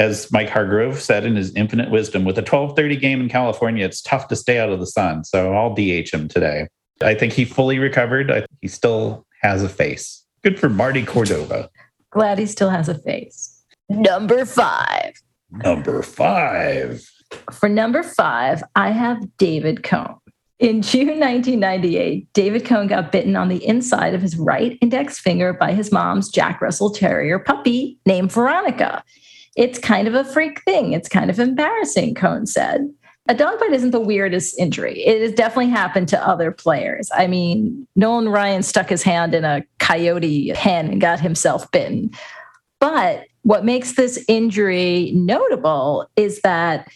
[0.00, 4.02] As Mike Hargrove said in his infinite wisdom, with a 12:30 game in California, it's
[4.02, 5.24] tough to stay out of the sun.
[5.24, 6.68] So I'll DH him today.
[7.02, 8.30] I think he fully recovered.
[8.30, 10.24] I, he still has a face.
[10.42, 11.70] Good for Marty Cordova.
[12.10, 13.62] Glad he still has a face.
[13.88, 15.14] Number five.
[15.50, 17.08] Number five.
[17.52, 20.18] For number five, I have David Cone.
[20.60, 25.52] In June 1998, David Cone got bitten on the inside of his right index finger
[25.52, 29.02] by his mom's Jack Russell Terrier puppy named Veronica.
[29.56, 30.92] It's kind of a freak thing.
[30.92, 32.92] It's kind of embarrassing, Cone said.
[33.26, 35.02] A dog bite isn't the weirdest injury.
[35.02, 37.08] It has definitely happened to other players.
[37.14, 42.10] I mean, Nolan Ryan stuck his hand in a coyote pen and got himself bitten.
[42.80, 46.90] But what makes this injury notable is that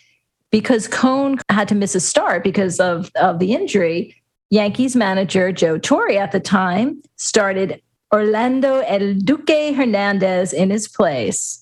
[0.50, 4.14] because Cone had to miss a start because of, of the injury,
[4.50, 7.80] Yankees manager Joe Torre at the time started
[8.12, 11.57] Orlando El Duque Hernandez in his place.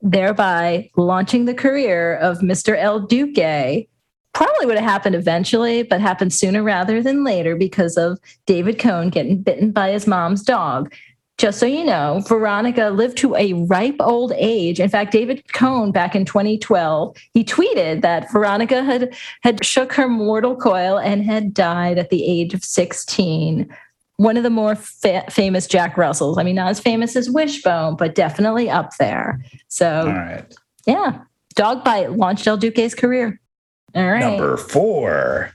[0.00, 2.76] Thereby launching the career of Mr.
[2.76, 3.88] El Duque.
[4.32, 9.08] Probably would have happened eventually, but happened sooner rather than later because of David Cone
[9.08, 10.92] getting bitten by his mom's dog.
[11.38, 14.80] Just so you know, Veronica lived to a ripe old age.
[14.80, 20.08] In fact, David Cone back in 2012, he tweeted that Veronica had had shook her
[20.08, 23.72] mortal coil and had died at the age of 16.
[24.18, 26.38] One of the more fa- famous Jack Russells.
[26.38, 29.40] I mean, not as famous as Wishbone, but definitely up there.
[29.68, 30.54] So, All right.
[30.86, 31.20] yeah,
[31.54, 33.40] dog bite launched El Duque's career.
[33.94, 34.20] All right.
[34.20, 35.52] Number four,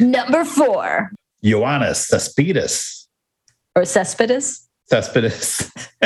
[0.00, 1.12] Number four,
[1.44, 3.08] Ioannis Cespedes.
[3.76, 4.66] or Cespedes.
[4.86, 5.70] Cespedes.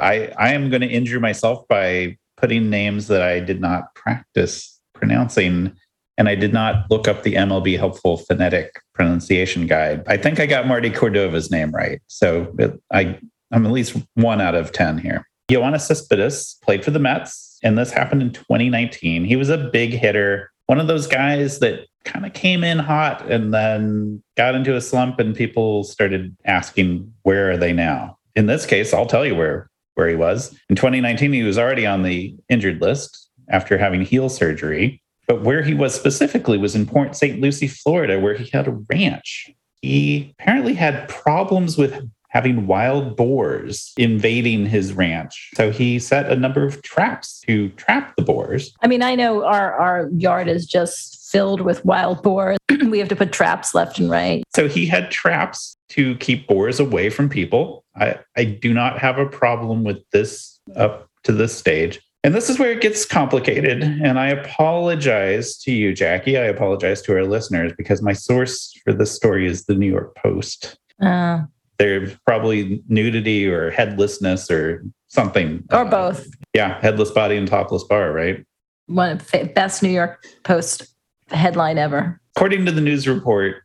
[0.00, 4.80] I, I am going to injure myself by putting names that I did not practice
[4.92, 5.76] pronouncing,
[6.20, 10.04] and I did not look up the MLB helpful phonetic pronunciation guide.
[10.06, 13.18] I think I got Marty Cordova's name right, so it, I
[13.50, 15.26] I'm at least one out of ten here.
[15.50, 19.24] Ioannis Cespedes played for the Mets, and this happened in 2019.
[19.24, 23.22] He was a big hitter, one of those guys that kind of came in hot
[23.30, 28.44] and then got into a slump, and people started asking, "Where are they now?" In
[28.44, 30.54] this case, I'll tell you where where he was.
[30.68, 35.02] In 2019, he was already on the injured list after having heel surgery.
[35.26, 37.40] But where he was specifically was in Port St.
[37.40, 39.50] Lucie, Florida, where he had a ranch.
[39.82, 45.50] He apparently had problems with having wild boars invading his ranch.
[45.54, 48.72] So he set a number of traps to trap the boars.
[48.82, 52.58] I mean, I know our our yard is just filled with wild boars.
[52.86, 54.42] we have to put traps left and right.
[54.54, 57.84] So he had traps to keep boars away from people.
[57.96, 62.00] I, I do not have a problem with this up to this stage.
[62.22, 63.82] And this is where it gets complicated.
[63.82, 66.36] And I apologize to you, Jackie.
[66.36, 70.14] I apologize to our listeners because my source for this story is the New York
[70.16, 70.76] Post.
[71.00, 71.42] Uh,
[71.78, 75.64] There's probably nudity or headlessness or something.
[75.70, 76.26] or Uh, both.
[76.54, 78.44] Yeah, headless body and topless bar, right?
[78.86, 80.94] One of the best New York Post
[81.30, 82.20] headline ever.
[82.36, 83.62] According to the news report,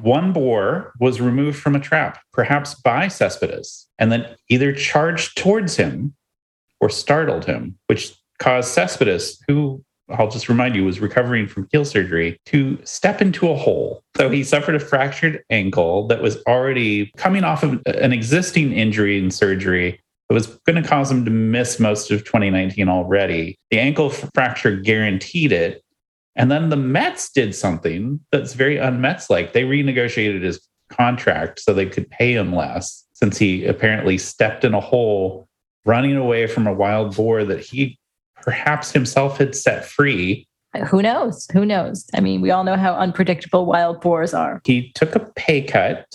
[0.00, 5.76] one boar was removed from a trap, perhaps by Cespedes, and then either charged towards
[5.76, 6.14] him
[6.82, 11.86] or startled him, which caused Cespedes, who I'll just remind you was recovering from heel
[11.86, 14.02] surgery, to step into a hole.
[14.18, 19.18] So he suffered a fractured ankle that was already coming off of an existing injury
[19.18, 19.98] and surgery
[20.32, 23.58] it was going to cause him to miss most of 2019 already.
[23.70, 25.82] The ankle fracture guaranteed it.
[26.36, 29.52] And then the Mets did something that's very un-Mets like.
[29.52, 34.72] They renegotiated his contract so they could pay him less since he apparently stepped in
[34.72, 35.48] a hole
[35.84, 37.98] running away from a wild boar that he
[38.42, 40.46] perhaps himself had set free.
[40.88, 41.46] Who knows?
[41.52, 42.06] Who knows?
[42.14, 44.60] I mean, we all know how unpredictable wild boars are.
[44.64, 46.06] He took a pay cut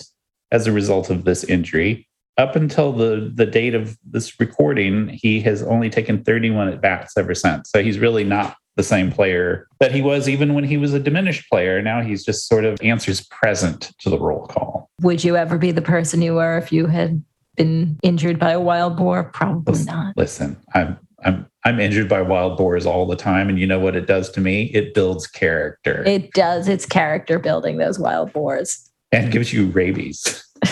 [0.50, 2.06] as a result of this injury.
[2.36, 7.16] Up until the, the date of this recording, he has only taken 31 at bats
[7.16, 7.70] ever since.
[7.70, 11.00] So he's really not the same player that he was even when he was a
[11.00, 11.82] diminished player.
[11.82, 14.88] Now he's just sort of answers present to the roll call.
[15.02, 17.22] Would you ever be the person you were if you had
[17.58, 19.24] been injured by a wild boar?
[19.24, 20.16] Probably Listen, not.
[20.16, 23.94] Listen, I'm I'm I'm injured by wild boars all the time, and you know what
[23.96, 24.70] it does to me?
[24.72, 26.68] It builds character It does.
[26.68, 28.88] It's character building, those wild boars.
[29.12, 30.42] and gives you rabies.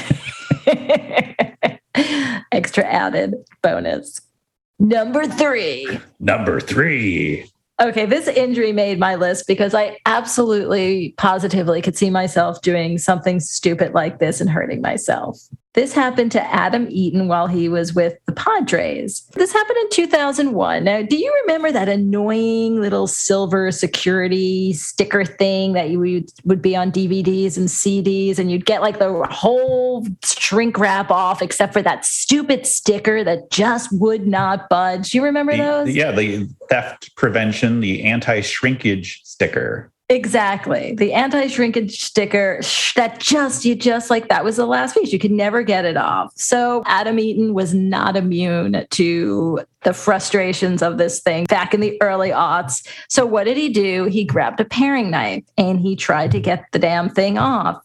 [2.52, 4.20] Extra added bonus.
[4.78, 5.98] Number three.
[6.20, 7.50] Number three.
[7.80, 13.38] Okay, this injury made my list because I absolutely positively could see myself doing something
[13.40, 15.38] stupid like this and hurting myself.
[15.76, 19.20] This happened to Adam Eaton while he was with the Padres.
[19.34, 20.82] This happened in 2001.
[20.82, 26.62] Now, do you remember that annoying little silver security sticker thing that you would, would
[26.62, 31.74] be on DVDs and CDs, and you'd get like the whole shrink wrap off except
[31.74, 35.10] for that stupid sticker that just would not budge?
[35.10, 35.94] Do you remember The- those?
[35.94, 39.92] yeah, the theft prevention, the anti-shrinkage sticker.
[40.08, 40.94] Exactly.
[40.94, 45.12] The anti-shrinkage sticker sh- that just you just like that was the last piece.
[45.12, 46.32] You could never get it off.
[46.36, 52.00] So Adam Eaton was not immune to the frustrations of this thing back in the
[52.00, 52.86] early aughts.
[53.08, 54.04] So what did he do?
[54.04, 57.82] He grabbed a paring knife and he tried to get the damn thing off.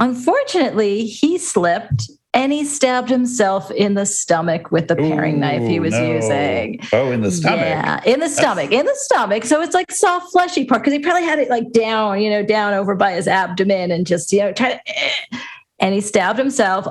[0.00, 5.80] Unfortunately, he slipped and he stabbed himself in the stomach with the paring knife he
[5.80, 6.12] was no.
[6.14, 6.80] using.
[6.92, 7.60] Oh, in the stomach.
[7.60, 9.44] Yeah, in the stomach, in the stomach.
[9.44, 12.42] So it's like soft, fleshy part because he probably had it like down, you know,
[12.42, 14.80] down over by his abdomen and just, you know, try to.
[14.86, 15.38] eh.
[15.78, 16.86] And he stabbed himself.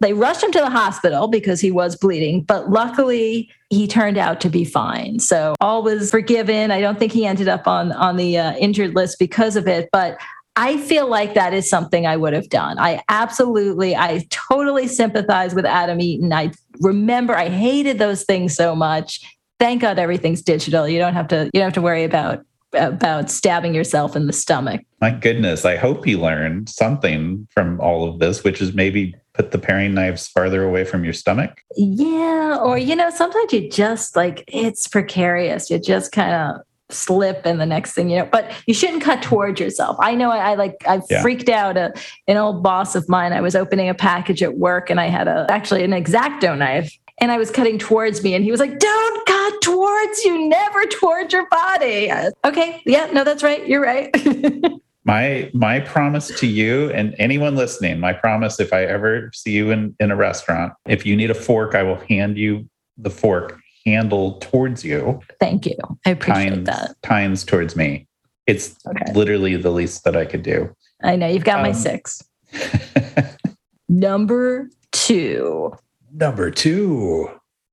[0.00, 4.40] They rushed him to the hospital because he was bleeding, but luckily he turned out
[4.42, 5.18] to be fine.
[5.18, 6.70] So all was forgiven.
[6.70, 9.88] I don't think he ended up on on the uh, injured list because of it,
[9.90, 10.16] but
[10.56, 12.78] I feel like that is something I would have done.
[12.78, 16.32] I absolutely, I totally sympathize with Adam Eaton.
[16.32, 19.20] I remember I hated those things so much.
[19.58, 20.88] Thank God everything's digital.
[20.88, 24.32] You don't have to, you don't have to worry about about stabbing yourself in the
[24.32, 24.80] stomach.
[25.00, 29.50] My goodness, I hope he learned something from all of this, which is maybe put
[29.50, 31.62] the paring knives farther away from your stomach.
[31.76, 35.70] Yeah, or you know, sometimes you just like it's precarious.
[35.70, 36.60] You just kind of
[36.92, 39.96] slip and the next thing you know but you shouldn't cut towards yourself.
[40.00, 41.22] I know i, I like i yeah.
[41.22, 41.92] freaked out a,
[42.26, 43.32] an old boss of mine.
[43.32, 46.96] I was opening a package at work and i had a actually an exacto knife
[47.18, 50.84] and i was cutting towards me and he was like don't cut towards you never
[50.84, 52.10] towards your body.
[52.44, 52.82] Okay.
[52.86, 53.66] Yeah no that's right.
[53.66, 54.14] You're right.
[55.04, 59.70] My my promise to you and anyone listening my promise if i ever see you
[59.70, 63.58] in in a restaurant if you need a fork i will hand you the fork
[63.84, 65.20] handle towards you.
[65.38, 65.76] Thank you.
[66.04, 66.96] I appreciate times, that.
[67.02, 68.06] Times towards me.
[68.46, 69.12] It's okay.
[69.14, 70.74] literally the least that I could do.
[71.02, 71.26] I know.
[71.26, 72.22] You've got um, my six.
[73.88, 75.72] Number two.
[76.12, 77.28] Number two,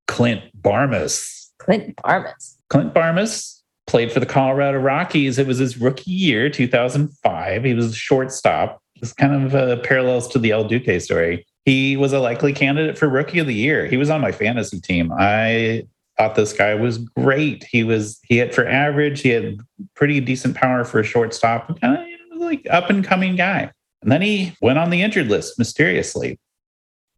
[0.07, 1.51] Clint Barmes.
[1.59, 2.57] Clint Barmes.
[2.69, 5.39] Clint Barmes played for the Colorado Rockies.
[5.39, 7.63] It was his rookie year, 2005.
[7.63, 8.81] He was a shortstop.
[9.01, 11.45] It's kind of uh, parallels to the El Duque story.
[11.65, 13.85] He was a likely candidate for rookie of the year.
[13.87, 15.11] He was on my fantasy team.
[15.17, 17.63] I thought this guy was great.
[17.63, 19.21] He was he hit for average.
[19.21, 19.59] He had
[19.95, 21.79] pretty decent power for a shortstop.
[21.79, 21.97] Kind
[22.33, 23.71] of like up and coming guy.
[24.01, 26.39] And then he went on the injured list mysteriously.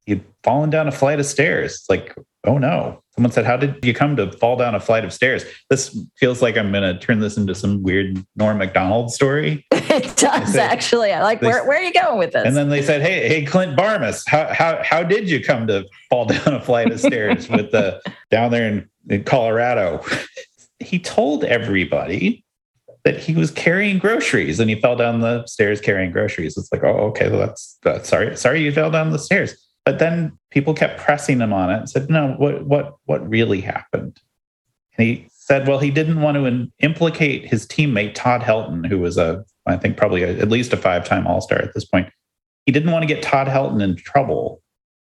[0.06, 1.86] He'd fallen down a flight of stairs.
[1.90, 3.02] Like, oh no.
[3.16, 5.44] Someone said, How did you come to fall down a flight of stairs?
[5.70, 9.66] This feels like I'm going to turn this into some weird Norm MacDonald story.
[9.72, 11.12] it does, said, actually.
[11.12, 12.46] I like, they, where, where are you going with this?
[12.46, 15.86] And then they said, Hey, hey, Clint Barmes, how, how, how did you come to
[16.10, 20.02] fall down a flight of stairs with the down there in, in Colorado?
[20.80, 22.46] he told everybody
[23.04, 26.58] that he was carrying groceries and he fell down the stairs carrying groceries.
[26.58, 29.56] It's like, oh, okay, well, that's, that's sorry, sorry you fell down the stairs.
[29.90, 33.60] But then people kept pressing him on it and said, no, what, what, what really
[33.60, 34.20] happened?
[34.96, 39.18] And he said, well, he didn't want to implicate his teammate, Todd Helton, who was
[39.18, 42.08] a, I think probably a, at least a five time All Star at this point.
[42.68, 44.62] He didn't want to get Todd Helton in trouble.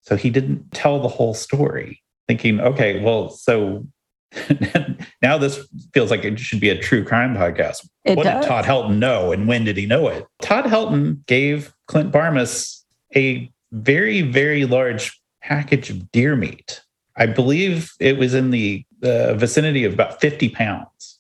[0.02, 3.86] So he didn't tell the whole story, thinking, okay, well, so
[5.22, 7.88] now this feels like it should be a true crime podcast.
[8.06, 8.44] It what does.
[8.44, 10.26] did Todd Helton know and when did he know it?
[10.42, 12.84] Todd Helton gave Clint Barmes
[13.16, 16.82] a very, very large package of deer meat.
[17.18, 21.20] I believe it was in the uh, vicinity of about 50 pounds.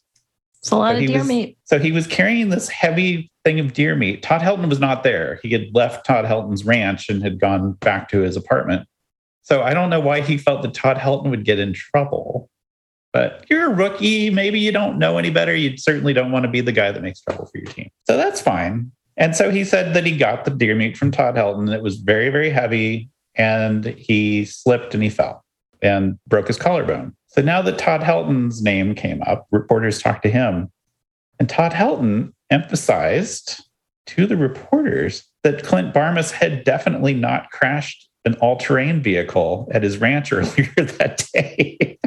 [0.59, 1.57] It's a lot so of deer was, meat.
[1.65, 4.23] So he was carrying this heavy thing of deer meat.
[4.23, 5.39] Todd Helton was not there.
[5.43, 8.87] He had left Todd Helton's ranch and had gone back to his apartment.
[9.41, 12.49] So I don't know why he felt that Todd Helton would get in trouble.
[13.11, 14.29] But you're a rookie.
[14.29, 15.53] Maybe you don't know any better.
[15.53, 17.89] You certainly don't want to be the guy that makes trouble for your team.
[18.07, 18.91] So that's fine.
[19.17, 21.73] And so he said that he got the deer meat from Todd Helton.
[21.73, 25.43] It was very, very heavy, and he slipped and he fell
[25.81, 27.15] and broke his collarbone.
[27.27, 30.71] So now that Todd Helton's name came up, reporters talked to him.
[31.39, 33.63] And Todd Helton emphasized
[34.05, 39.83] to the reporters that Clint Barmes had definitely not crashed an all terrain vehicle at
[39.83, 41.99] his ranch earlier that day.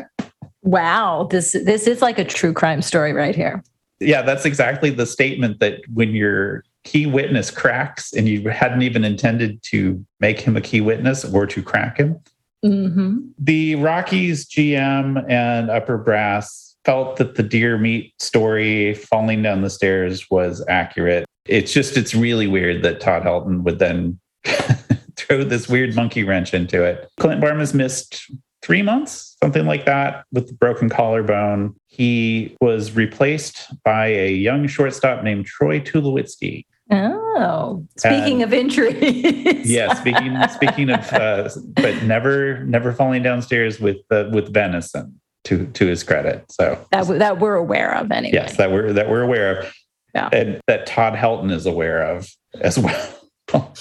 [0.62, 1.28] wow.
[1.30, 3.62] This, this is like a true crime story right here.
[3.98, 9.04] Yeah, that's exactly the statement that when you're key witness cracks and you hadn't even
[9.04, 12.18] intended to make him a key witness or to crack him.
[12.64, 13.18] Mm-hmm.
[13.38, 19.70] The Rockies GM and upper brass felt that the deer meat story falling down the
[19.70, 21.26] stairs was accurate.
[21.46, 24.18] It's just, it's really weird that Todd Helton would then
[25.16, 27.10] throw this weird monkey wrench into it.
[27.18, 28.30] Clint Barmes missed
[28.62, 31.74] three months, something like that, with the broken collarbone.
[31.88, 36.64] He was replaced by a young shortstop named Troy Tulowitzki.
[36.90, 39.68] Oh, speaking of injuries.
[39.68, 45.66] yeah, speaking speaking of, uh, but never never falling downstairs with uh, with venison to
[45.66, 46.44] to his credit.
[46.50, 48.34] So that that we're aware of anyway.
[48.34, 49.74] Yes, that we're that we're aware of.
[50.14, 50.28] Yeah.
[50.32, 53.12] And that Todd Helton is aware of as well.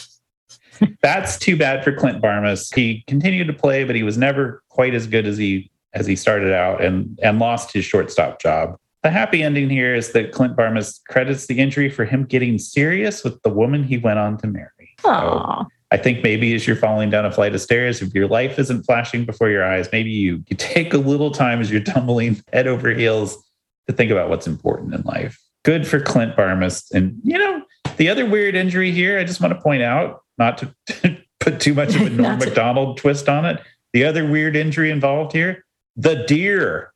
[1.01, 2.69] That's too bad for Clint Barmes.
[2.71, 6.15] He continued to play, but he was never quite as good as he as he
[6.15, 8.77] started out and and lost his shortstop job.
[9.05, 13.23] The happy ending here is that Clint Barmes credits the injury for him getting serious
[13.23, 14.95] with the woman he went on to marry.
[14.99, 18.57] So I think maybe as you're falling down a flight of stairs, if your life
[18.57, 22.41] isn't flashing before your eyes, maybe you, you take a little time as you're tumbling
[22.51, 23.47] head over heels
[23.87, 25.39] to think about what's important in life.
[25.61, 26.87] Good for Clint Barmes.
[26.91, 27.61] And, you know,
[27.97, 31.75] the other weird injury here, I just want to point out, not to put too
[31.75, 33.61] much of a Norm MacDonald twist on it.
[33.93, 35.63] The other weird injury involved here,
[35.95, 36.91] the deer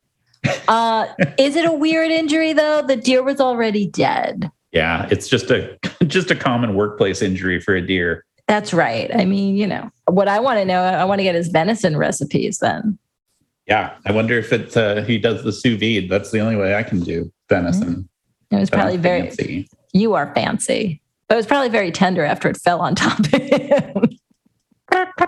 [0.68, 2.82] uh, is it a weird injury though?
[2.82, 4.52] The deer was already dead.
[4.72, 8.26] Yeah, it's just a just a common workplace injury for a deer.
[8.48, 9.14] That's right.
[9.16, 11.96] I mean, you know, what I want to know, I want to get his venison
[11.98, 12.98] recipes then.
[13.68, 16.10] Yeah, I wonder if it's uh, he does the sous vide.
[16.10, 18.10] That's the only way I can do venison.
[18.50, 19.70] It was probably Sounds very, fancy.
[19.94, 23.28] you are fancy, but it was probably very tender after it fell on top of
[23.28, 24.04] him.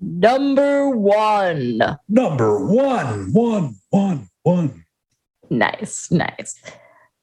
[0.00, 1.80] Number one.
[2.08, 4.84] number one, one, one, one.
[5.50, 6.60] Nice, nice.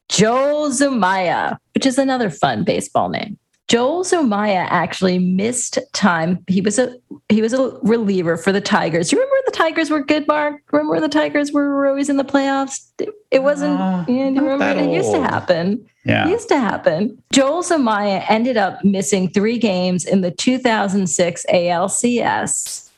[0.10, 3.38] Joel Zumaya, which is another fun baseball name.
[3.68, 6.44] Joel Zumaya actually missed time.
[6.48, 6.96] He was a
[7.30, 9.12] he was a reliever for the Tigers.
[9.12, 10.62] You remember the Tigers were good, Mark?
[10.72, 12.92] Remember the Tigers were always in the playoffs?
[13.00, 13.80] It, it wasn't.
[13.80, 14.66] Uh, you remember?
[14.66, 15.86] It used to happen.
[16.04, 17.22] It Yeah, used to happen.
[17.34, 22.92] Joel Zumaya ended up missing three games in the 2006 ALCS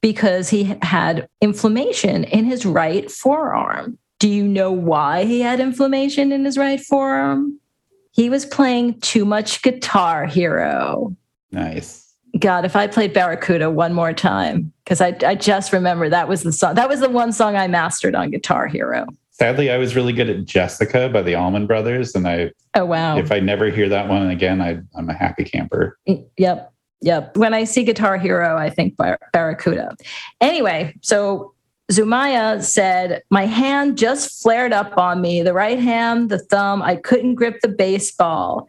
[0.00, 3.98] because he had inflammation in his right forearm.
[4.18, 7.60] Do you know why he had inflammation in his right forearm?
[8.14, 11.14] He was playing too much Guitar Hero.
[11.52, 12.00] nice.
[12.40, 16.42] God, if I played Barracuda one more time, because I, I just remember that was
[16.42, 16.74] the song.
[16.74, 19.06] That was the one song I mastered on Guitar Hero.
[19.30, 23.18] Sadly, I was really good at Jessica by the Allman Brothers, and I Oh wow!
[23.18, 25.96] if I never hear that one again, I, I'm a happy camper.
[26.36, 26.72] Yep.
[27.02, 27.36] Yep.
[27.36, 29.94] When I see Guitar Hero, I think Bar- Barracuda.
[30.40, 31.53] Anyway, so
[31.92, 36.82] Zumaya said, My hand just flared up on me, the right hand, the thumb.
[36.82, 38.68] I couldn't grip the baseball.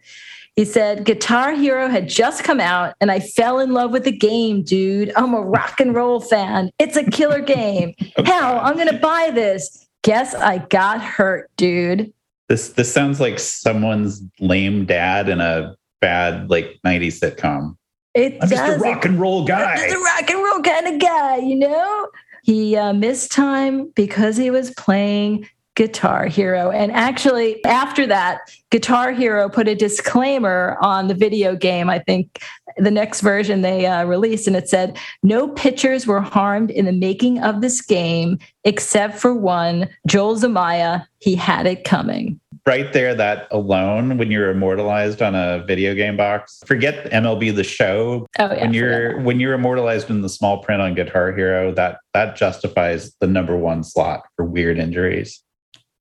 [0.55, 4.17] He said, Guitar Hero had just come out and I fell in love with the
[4.17, 5.11] game, dude.
[5.15, 6.71] I'm a rock and roll fan.
[6.79, 7.93] It's a killer game.
[8.23, 9.85] Hell, I'm going to buy this.
[10.03, 12.13] Guess I got hurt, dude.
[12.47, 17.75] This this sounds like someone's lame dad in a bad like '90s sitcom.
[18.13, 19.73] It I'm just a rock and roll guy.
[19.73, 22.07] I'm Just a rock and roll kind of guy, you know?
[22.45, 26.69] He uh, missed time because he was playing Guitar Hero.
[26.69, 31.89] And actually, after that, Guitar Hero put a disclaimer on the video game.
[31.89, 32.43] I think
[32.77, 36.91] the next version they uh, released, and it said, No pitchers were harmed in the
[36.91, 41.07] making of this game except for one, Joel Zumaya.
[41.17, 42.39] He had it coming.
[42.67, 47.63] Right there that alone when you're immortalized on a video game box forget mlb the
[47.63, 48.61] show Oh, yeah.
[48.61, 53.13] when you're when you're immortalized in the small print on guitar hero that that justifies
[53.21, 55.41] the number one slot for weird injuries.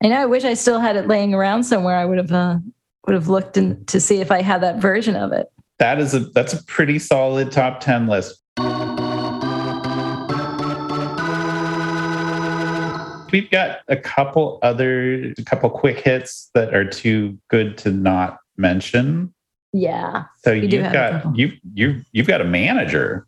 [0.02, 0.20] I know.
[0.20, 1.96] I wish I still had it laying around somewhere.
[1.96, 2.58] I would have uh,
[3.06, 5.46] would have looked in, to see if I had that version of it.
[5.78, 8.40] that is a that's a pretty solid top 10 list
[13.34, 18.38] we've got a couple other a couple quick hits that are too good to not
[18.56, 19.34] mention
[19.72, 20.24] Yeah.
[20.44, 20.92] so you've have
[21.24, 23.26] got you you you've got a manager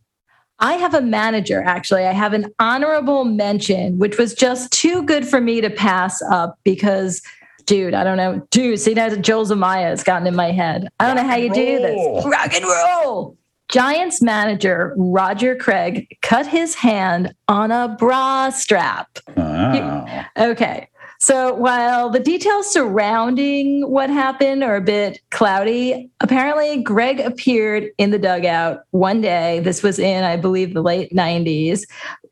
[0.58, 2.06] I have a manager, actually.
[2.06, 6.58] I have an honorable mention, which was just too good for me to pass up
[6.64, 7.20] because,
[7.66, 8.40] dude, I don't know.
[8.50, 10.88] Dude, see, now that Joel Zumaya has gotten in my head.
[10.98, 12.24] I don't know how you do this.
[12.24, 13.36] Rock and roll.
[13.68, 19.18] Giants manager Roger Craig cut his hand on a bra strap.
[19.36, 20.24] oh.
[20.38, 20.88] Okay.
[21.18, 28.10] So while the details surrounding what happened are a bit cloudy, apparently Craig appeared in
[28.10, 29.60] the dugout one day.
[29.60, 31.84] This was in, I believe, the late 90s,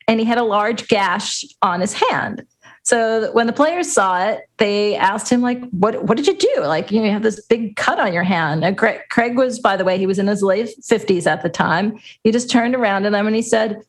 [0.07, 2.47] and he had a large gash on his hand.
[2.85, 6.61] So when the players saw it, they asked him, like, what, what did you do?
[6.61, 8.65] Like, you know, you have this big cut on your hand.
[8.65, 11.49] And Craig, Craig was, by the way, he was in his late 50s at the
[11.49, 11.99] time.
[12.23, 13.83] He just turned around to them and he said,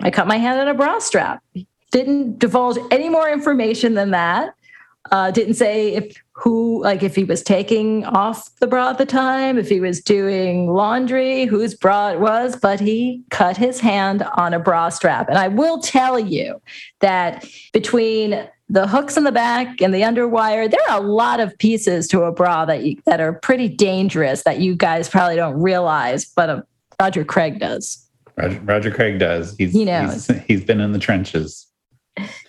[0.00, 1.42] I cut my hand on a bra strap
[1.94, 4.52] didn't divulge any more information than that.
[5.10, 9.06] Uh, didn't say if who, like if he was taking off the bra at the
[9.06, 14.22] time, if he was doing laundry, whose bra it was, but he cut his hand
[14.36, 15.28] on a bra strap.
[15.28, 16.60] And I will tell you
[17.00, 21.56] that between the hooks in the back and the underwire, there are a lot of
[21.58, 25.60] pieces to a bra that you, that are pretty dangerous that you guys probably don't
[25.60, 26.62] realize, but uh,
[27.00, 28.00] Roger Craig does.
[28.36, 29.54] Roger, Roger Craig does.
[29.56, 30.26] He's, He knows.
[30.26, 31.66] he's he's been in the trenches.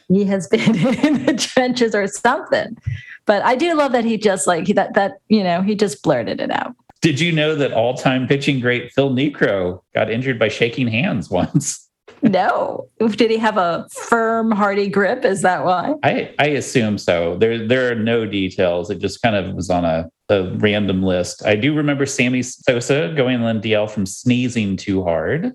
[0.07, 2.77] He has been in the trenches or something.
[3.25, 6.39] But I do love that he just like that that you know he just blurted
[6.39, 6.75] it out.
[7.01, 11.81] Did you know that all-time pitching great Phil Niekro got injured by shaking hands once?
[12.21, 15.25] No, did he have a firm, hardy grip?
[15.25, 15.93] Is that why?
[16.03, 17.37] I I assume so.
[17.37, 18.89] There there are no details.
[18.89, 21.45] It just kind of was on a, a random list.
[21.45, 25.53] I do remember Sammy Sosa going on DL from sneezing too hard.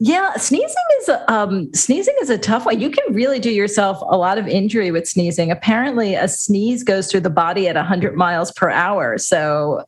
[0.00, 2.80] Yeah, sneezing is a um, sneezing is a tough one.
[2.80, 5.50] You can really do yourself a lot of injury with sneezing.
[5.50, 9.84] Apparently, a sneeze goes through the body at 100 miles per hour, so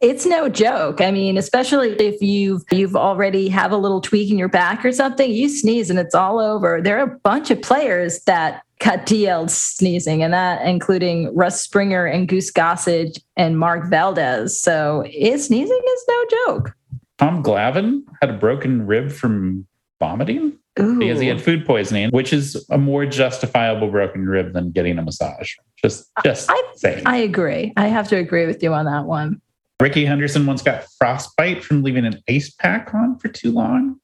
[0.00, 1.02] it's no joke.
[1.02, 4.92] I mean, especially if you've you've already have a little tweak in your back or
[4.92, 6.80] something, you sneeze and it's all over.
[6.80, 12.06] There are a bunch of players that got DL sneezing, and that including Russ Springer
[12.06, 14.58] and Goose Gossage and Mark Valdez.
[14.58, 16.74] So his sneezing is no joke.
[17.18, 19.66] Tom Glavine had a broken rib from
[20.00, 20.98] vomiting Ooh.
[20.98, 25.02] because he had food poisoning, which is a more justifiable broken rib than getting a
[25.02, 25.54] massage.
[25.82, 27.02] Just, just I, saying.
[27.06, 27.72] I agree.
[27.76, 29.40] I have to agree with you on that one.
[29.80, 34.00] Rickey Henderson once got frostbite from leaving an ice pack on for too long.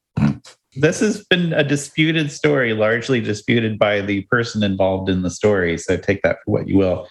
[0.77, 5.77] This has been a disputed story, largely disputed by the person involved in the story.
[5.77, 7.07] So take that for what you will.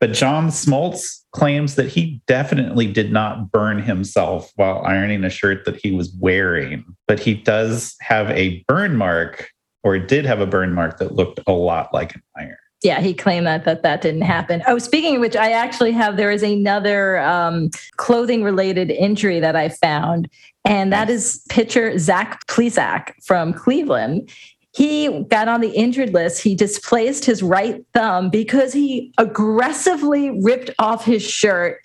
[0.00, 5.66] But John Smoltz claims that he definitely did not burn himself while ironing a shirt
[5.66, 9.50] that he was wearing, but he does have a burn mark,
[9.84, 12.56] or did have a burn mark that looked a lot like an iron.
[12.82, 14.62] Yeah, he claimed that that that didn't happen.
[14.66, 19.56] Oh, speaking of which, I actually have there is another um, clothing related injury that
[19.56, 20.30] I found,
[20.64, 24.30] and that is pitcher Zach Plesac from Cleveland.
[24.76, 26.42] He got on the injured list.
[26.42, 31.78] He displaced his right thumb because he aggressively ripped off his shirt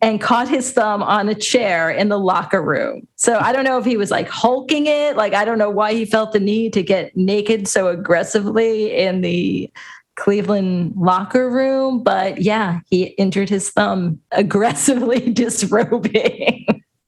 [0.00, 3.06] and caught his thumb on a chair in the locker room.
[3.14, 5.16] So I don't know if he was like hulking it.
[5.16, 9.20] Like, I don't know why he felt the need to get naked so aggressively in
[9.20, 9.70] the
[10.16, 12.02] Cleveland locker room.
[12.02, 16.66] But yeah, he injured his thumb aggressively disrobing,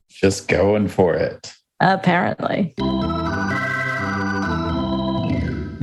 [0.09, 1.53] Just going for it.
[1.81, 2.75] apparently.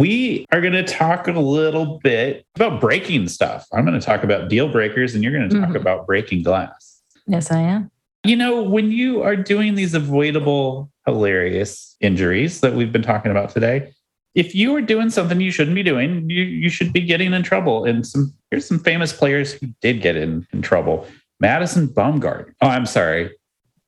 [0.02, 3.68] We are going to talk a little bit about breaking stuff.
[3.72, 5.76] I'm going to talk about deal breakers, and you're going to talk Mhm.
[5.76, 7.04] about breaking glass.
[7.28, 7.92] Yes, I am.
[8.24, 13.52] You know, when you are doing these avoidable, hilarious injuries that we've been talking about
[13.52, 13.94] today,
[14.34, 17.44] if you are doing something you shouldn't be doing, you, you should be getting in
[17.44, 17.86] trouble.
[17.86, 21.06] And some here's some famous players who did get in, in trouble.
[21.40, 22.54] Madison Bumgarner.
[22.60, 23.30] Oh, I'm sorry.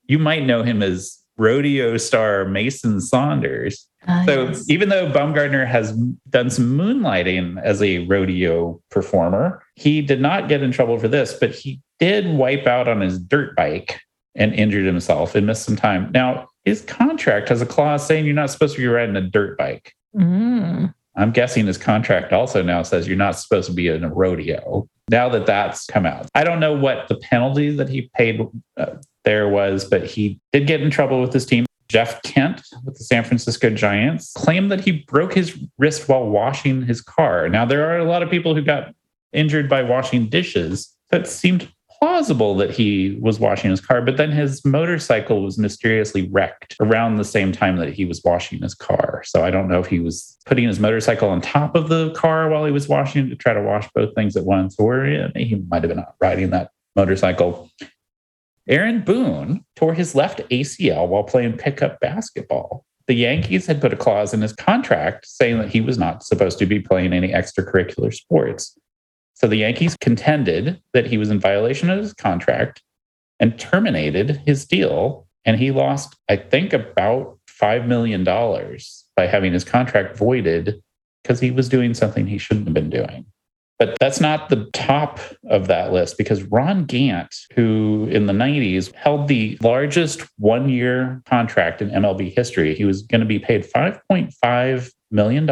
[0.05, 3.88] You might know him as rodeo star Mason Saunders.
[4.08, 4.70] Ah, So yes.
[4.70, 5.91] even though Bumgarner has
[6.30, 11.34] done some moonlighting as a rodeo performer, he did not get in trouble for this,
[11.34, 13.99] but he did wipe out on his dirt bike
[14.36, 16.12] and injured himself and missed some time.
[16.14, 19.58] Now, his contract has a clause saying you're not supposed to be riding a dirt
[19.58, 19.93] bike.
[20.16, 20.93] Mm.
[21.16, 24.88] I'm guessing his contract also now says you're not supposed to be in a rodeo.
[25.10, 28.41] Now that that's come out, I don't know what the penalty that he paid
[28.78, 31.66] uh, there was, but he did get in trouble with his team.
[31.93, 36.81] Jeff Kent with the San Francisco Giants claimed that he broke his wrist while washing
[36.81, 37.47] his car.
[37.47, 38.95] Now, there are a lot of people who got
[39.31, 40.91] injured by washing dishes.
[41.11, 46.27] That seemed plausible that he was washing his car, but then his motorcycle was mysteriously
[46.31, 49.21] wrecked around the same time that he was washing his car.
[49.23, 52.49] So I don't know if he was putting his motorcycle on top of the car
[52.49, 55.83] while he was washing to try to wash both things at once, or he might
[55.83, 57.69] have been riding that motorcycle.
[58.68, 62.86] Aaron Boone tore his left ACL while playing pickup basketball.
[63.07, 66.57] The Yankees had put a clause in his contract saying that he was not supposed
[66.59, 68.78] to be playing any extracurricular sports.
[69.34, 72.82] So the Yankees contended that he was in violation of his contract
[73.39, 75.28] and terminated his deal.
[75.43, 80.82] And he lost, I think, about $5 million by having his contract voided
[81.22, 83.26] because he was doing something he shouldn't have been doing.
[83.80, 85.19] But that's not the top
[85.49, 91.21] of that list because Ron Gant, who in the 90s held the largest one year
[91.26, 95.45] contract in MLB history, he was going to be paid $5.5 million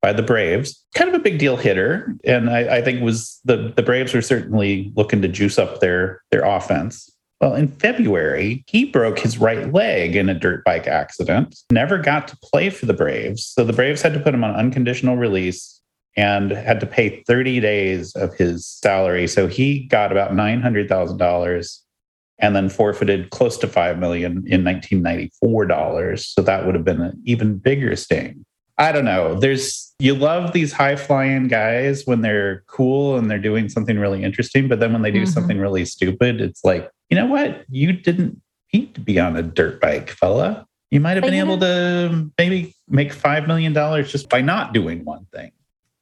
[0.00, 0.84] by the Braves.
[0.94, 2.14] Kind of a big deal hitter.
[2.24, 6.22] And I, I think was the, the Braves were certainly looking to juice up their,
[6.30, 7.08] their offense.
[7.40, 12.28] Well, in February, he broke his right leg in a dirt bike accident, never got
[12.28, 13.44] to play for the Braves.
[13.44, 15.81] So the Braves had to put him on unconditional release
[16.16, 19.26] and had to pay 30 days of his salary.
[19.26, 21.78] So he got about $900,000
[22.38, 26.26] and then forfeited close to 5 million in 1994 dollars.
[26.26, 28.44] So that would have been an even bigger sting.
[28.78, 29.38] I don't know.
[29.38, 34.24] There's you love these high flying guys when they're cool and they're doing something really
[34.24, 35.28] interesting, but then when they do Mhm.
[35.28, 37.64] something really stupid, it's like, you know what?
[37.68, 38.40] You didn't
[38.72, 40.66] need to be on a dirt bike, fella.
[40.90, 43.72] You might have But been able to maybe make $5 million
[44.04, 45.52] just by not doing one thing.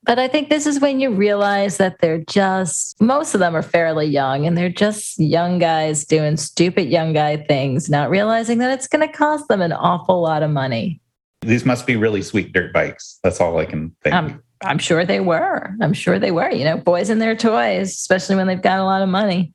[0.05, 3.63] But I think this is when you realize that they're just, most of them are
[3.63, 8.73] fairly young and they're just young guys doing stupid young guy things, not realizing that
[8.73, 11.01] it's going to cost them an awful lot of money.
[11.43, 13.19] These must be really sweet dirt bikes.
[13.23, 14.15] That's all I can think.
[14.15, 15.71] Um, I'm sure they were.
[15.83, 16.51] I'm sure they were.
[16.51, 19.51] You know, boys and their toys, especially when they've got a lot of money.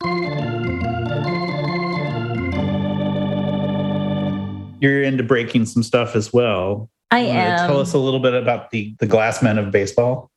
[4.80, 6.88] You're into breaking some stuff as well.
[7.10, 7.68] I am.
[7.68, 10.30] Tell us a little bit about the the glass men of baseball.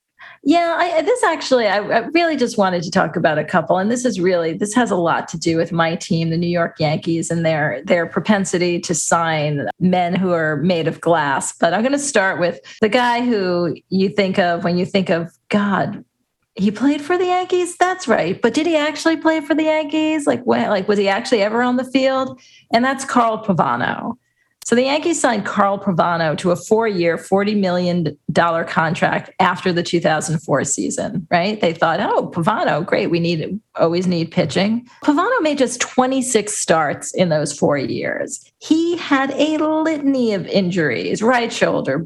[0.44, 3.92] Yeah, I, this actually, I, I, really just wanted to talk about a couple, and
[3.92, 6.80] this is really this has a lot to do with my team, the New York
[6.80, 11.52] Yankees, and their their propensity to sign men who are made of glass.
[11.58, 15.10] But I'm going to start with the guy who you think of when you think
[15.10, 16.06] of God.
[16.56, 17.78] He played for the Yankees.
[17.78, 18.42] That's right.
[18.42, 20.26] But did he actually play for the Yankees?
[20.26, 22.40] Like, when, like was he actually ever on the field?
[22.74, 24.16] And that's Carl Pavano.
[24.70, 28.16] So the Yankees signed Carl Pavano to a four-year, $40 million
[28.68, 31.60] contract after the 2004 season, right?
[31.60, 33.08] They thought, oh, Pavano, great.
[33.08, 34.88] We need always need pitching.
[35.04, 38.46] Pavano made just 26 starts in those four years.
[38.60, 42.06] He had a litany of injuries, right shoulder,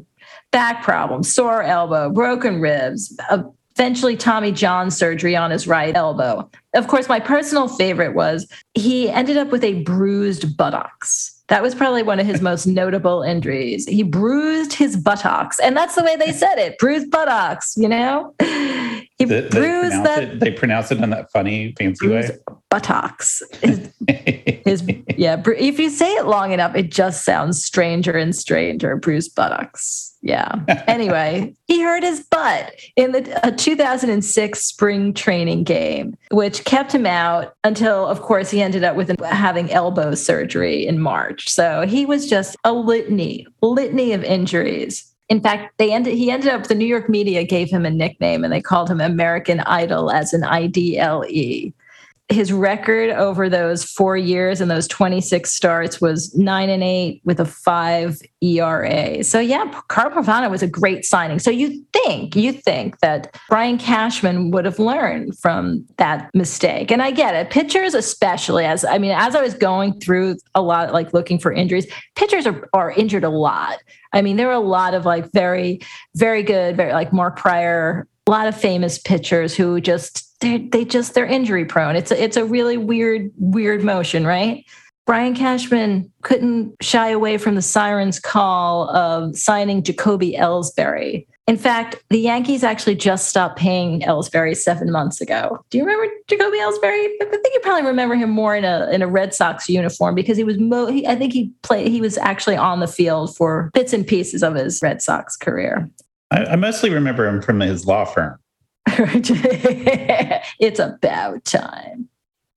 [0.50, 3.42] back problems, sore elbow, broken ribs, uh,
[3.76, 6.48] eventually Tommy John surgery on his right elbow.
[6.74, 11.33] Of course, my personal favorite was he ended up with a bruised buttocks.
[11.48, 13.86] That was probably one of his most notable injuries.
[13.86, 17.76] He bruised his buttocks, and that's the way they said it: bruised buttocks.
[17.76, 20.22] You know, he the, bruised that.
[20.22, 22.30] It, they pronounce it in that funny, fancy way.
[22.70, 23.42] Buttocks.
[23.60, 25.42] His, his, yeah.
[25.46, 28.96] If you say it long enough, it just sounds stranger and stranger.
[28.96, 30.13] Bruised buttocks.
[30.24, 30.54] Yeah.
[30.88, 37.54] Anyway, he hurt his butt in the 2006 spring training game, which kept him out
[37.62, 41.50] until, of course, he ended up with having elbow surgery in March.
[41.50, 45.04] So he was just a litany, litany of injuries.
[45.28, 46.14] In fact, they ended.
[46.14, 46.68] He ended up.
[46.68, 50.32] The New York media gave him a nickname, and they called him American Idol as
[50.32, 51.74] an I D L E
[52.30, 57.38] his record over those four years and those 26 starts was nine and eight with
[57.38, 59.22] a five ERA.
[59.22, 61.38] So yeah, Carl Pavano was a great signing.
[61.38, 66.90] So you think, you think that Brian Cashman would have learned from that mistake.
[66.90, 67.50] And I get it.
[67.50, 71.52] Pitchers, especially as I mean, as I was going through a lot, like looking for
[71.52, 73.78] injuries, pitchers are, are injured a lot.
[74.14, 75.80] I mean, there are a lot of like very,
[76.14, 80.84] very good, very like Mark Prior, a lot of famous pitchers who just they they
[80.84, 81.96] just they're injury prone.
[81.96, 84.64] It's a, it's a really weird weird motion, right?
[85.06, 91.26] Brian Cashman couldn't shy away from the siren's call of signing Jacoby Ellsbury.
[91.46, 95.62] In fact, the Yankees actually just stopped paying Ellsbury seven months ago.
[95.68, 97.08] Do you remember Jacoby Ellsbury?
[97.20, 100.38] I think you probably remember him more in a in a Red Sox uniform because
[100.38, 100.58] he was.
[100.58, 101.88] Mo- he, I think he played.
[101.88, 105.90] He was actually on the field for bits and pieces of his Red Sox career.
[106.30, 108.38] I, I mostly remember him from his law firm.
[110.58, 112.08] it's about time.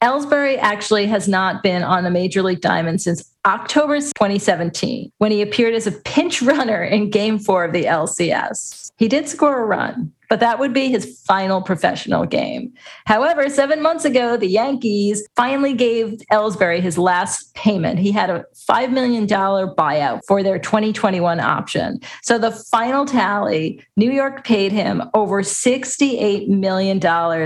[0.02, 5.42] Ellsbury actually has not been on the Major League Diamond since October 2017, when he
[5.42, 8.92] appeared as a pinch runner in Game 4 of the LCS.
[8.98, 12.74] He did score a run, but that would be his final professional game.
[13.06, 18.00] However, seven months ago, the Yankees finally gave Ellsbury his last payment.
[18.00, 22.00] He had a $5 million buyout for their 2021 option.
[22.22, 27.00] So the final tally, New York paid him over $68 million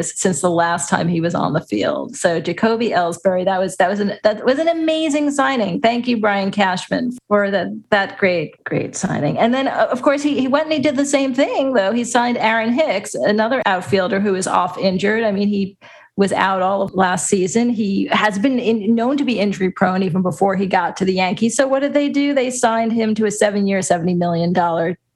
[0.04, 2.16] since the last time he was on the field.
[2.16, 5.80] So Jacoby Ellsbury, that was that was an that was an amazing signing.
[5.82, 9.38] Thank you, Brian Cashman, for that that great, great signing.
[9.38, 11.92] And then uh, of course he, he went and he did the same thing, though.
[11.92, 15.24] He signed Aaron Hicks, another outfielder who is off injured.
[15.24, 15.78] I mean, he
[16.18, 17.70] was out all of last season.
[17.70, 21.14] He has been in, known to be injury prone even before he got to the
[21.14, 21.56] Yankees.
[21.56, 22.34] So what did they do?
[22.34, 24.54] They signed him to a seven-year, $70 million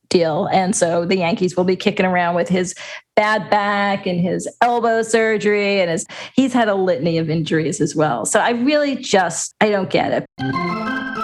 [0.10, 0.48] deal.
[0.48, 2.74] And so the Yankees will be kicking around with his
[3.16, 7.96] bad back and his elbow surgery and his he's had a litany of injuries as
[7.96, 8.26] well.
[8.26, 11.15] So I really just I don't get it.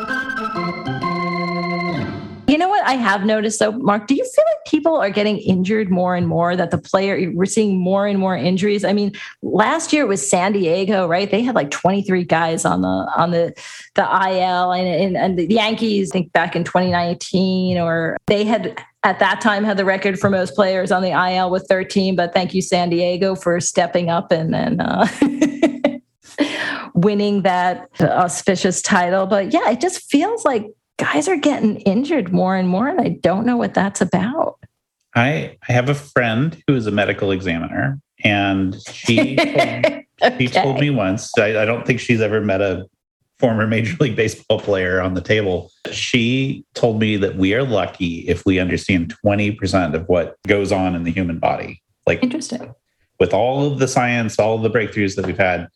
[2.52, 4.08] You know what I have noticed though, Mark?
[4.08, 6.58] Do you feel like people are getting injured more and more?
[6.58, 8.84] That the player we're seeing more and more injuries.
[8.84, 11.32] I mean, last year was San Diego, right?
[11.32, 13.54] They had like 23 guys on the on the
[13.96, 16.12] the IL, and and, and the Yankees.
[16.12, 20.30] I think back in 2019, or they had at that time had the record for
[20.30, 22.18] most players on the IL with 13.
[22.18, 24.82] But thank you, San Diego, for stepping up and then.
[24.82, 25.08] Uh,
[26.94, 29.26] winning that auspicious title.
[29.26, 30.68] But yeah, it just feels like
[31.02, 34.60] guys are getting injured more and more, and I don't know what that's about.
[35.16, 40.06] I I have a friend who is a medical examiner, and she told, okay.
[40.38, 41.32] she told me once.
[41.40, 42.86] I, I don't think she's ever met a
[43.40, 45.72] former Major League Baseball player on the table.
[45.92, 50.96] She told me that we are lucky if we understand 20% of what goes on
[50.96, 51.82] in the human body.
[52.06, 52.76] Like interesting.
[53.20, 55.68] With all of the science, all of the breakthroughs that we've had,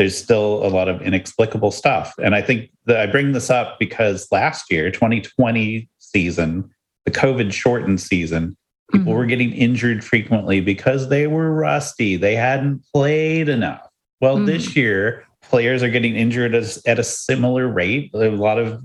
[0.00, 2.14] there's still a lot of inexplicable stuff.
[2.22, 6.70] And I think that I bring this up because last year, 2020 season,
[7.04, 8.56] the COVID shortened season,
[8.90, 9.18] people mm-hmm.
[9.18, 12.16] were getting injured frequently because they were rusty.
[12.16, 13.86] They hadn't played enough.
[14.22, 14.46] Well, mm-hmm.
[14.46, 18.10] this year, players are getting injured as, at a similar rate.
[18.14, 18.82] A lot of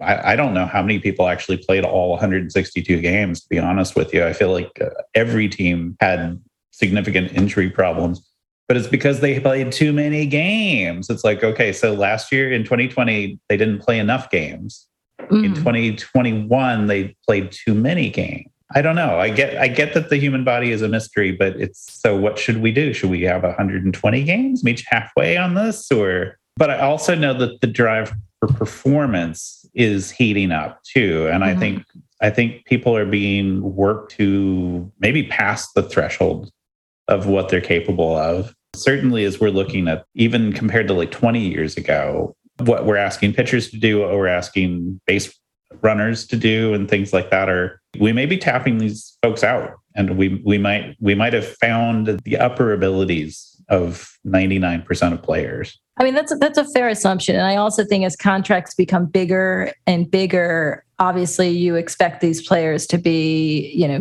[0.00, 3.96] I, I, don't know how many people actually played all 162 games, to be honest
[3.96, 4.24] with you.
[4.24, 6.40] I feel like uh, every team had
[6.70, 8.24] significant injury problems,
[8.68, 11.10] but it's because they played too many games.
[11.10, 14.86] It's like, okay, so last year in 2020, they didn't play enough games.
[15.18, 15.44] Mm.
[15.44, 18.48] In 2021, they played too many games.
[18.74, 19.20] I don't know.
[19.20, 22.38] I get I get that the human body is a mystery, but it's so what
[22.38, 22.92] should we do?
[22.92, 27.60] Should we have 120 games, meet halfway on this or but I also know that
[27.60, 31.28] the drive for performance is heating up too.
[31.30, 31.56] And mm-hmm.
[31.56, 31.84] I think
[32.20, 36.50] I think people are being worked to maybe pass the threshold
[37.08, 38.54] of what they're capable of.
[38.74, 43.34] Certainly, as we're looking at even compared to like 20 years ago, what we're asking
[43.34, 45.36] pitchers to do, what we're asking base
[45.80, 49.74] runners to do, and things like that are we may be tapping these folks out,
[49.94, 55.80] and we we might we might have found the upper abilities of 99% of players.
[55.98, 57.36] I mean, that's a, that's a fair assumption.
[57.36, 62.86] And I also think as contracts become bigger and bigger, obviously you expect these players
[62.88, 64.00] to be, you know,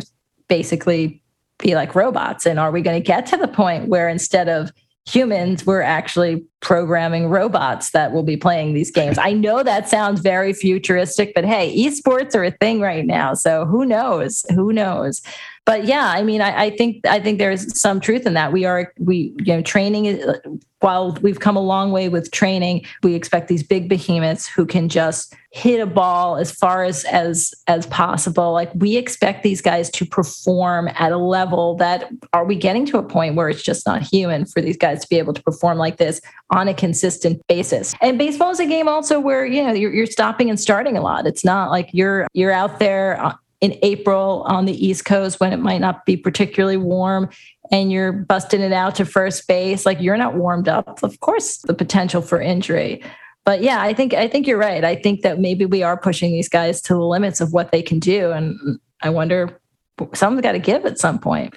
[0.49, 1.22] basically
[1.64, 2.45] be like robots.
[2.45, 4.72] And are we going to get to the point where instead of
[5.05, 9.18] humans, we're actually programming robots that will be playing these games.
[9.18, 13.34] I know that sounds very futuristic, but hey, esports are a thing right now.
[13.34, 14.45] So who knows?
[14.49, 15.22] Who knows?
[15.66, 18.51] but yeah, I mean, I, I, think I think there's some truth in that.
[18.51, 20.22] We are we you know training
[20.82, 24.89] while we've come a long way with training, we expect these big behemoths who can
[24.89, 28.51] just hit a ball as far as as as possible.
[28.51, 32.97] Like we expect these guys to perform at a level that are we getting to
[32.97, 35.78] a point where it's just not human for these guys to be able to perform
[35.78, 36.20] like this
[36.53, 37.93] on a consistent basis.
[38.01, 41.01] And baseball is a game also where you know you're, you're stopping and starting a
[41.01, 41.27] lot.
[41.27, 45.51] It's not like you're you're out there uh, in April on the East Coast when
[45.51, 47.29] it might not be particularly warm
[47.71, 51.01] and you're busting it out to first base, like you're not warmed up.
[51.01, 53.03] Of course, the potential for injury.
[53.45, 54.83] But yeah, I think I think you're right.
[54.83, 57.81] I think that maybe we are pushing these guys to the limits of what they
[57.81, 58.31] can do.
[58.31, 59.59] And I wonder
[60.13, 61.55] someone's got to give at some point.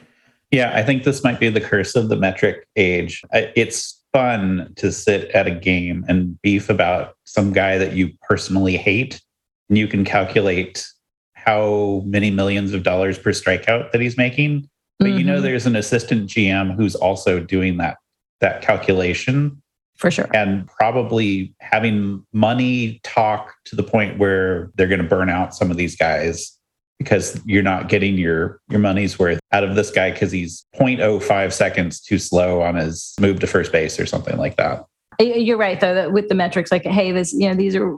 [0.51, 3.23] Yeah, I think this might be the curse of the metric age.
[3.33, 8.79] It's fun to sit at a game and beef about some guy that you personally
[8.79, 9.21] hate.
[9.69, 10.87] And you can calculate
[11.35, 14.71] how many millions of dollars per strikeout that he's making.
[14.99, 15.19] But mm-hmm.
[15.19, 15.43] you know, mm-hmm.
[15.43, 17.99] there's an assistant GM who's also doing that
[18.41, 19.63] that calculation
[19.99, 25.29] for sure, and probably having money talk to the point where they're going to burn
[25.29, 26.56] out some of these guys
[26.99, 31.53] because you're not getting your your money's worth out of this guy because he's 0.05
[31.53, 34.85] seconds too slow on his move to first base or something like that.
[35.19, 37.97] You're right though that with the metrics, like hey, this you know these are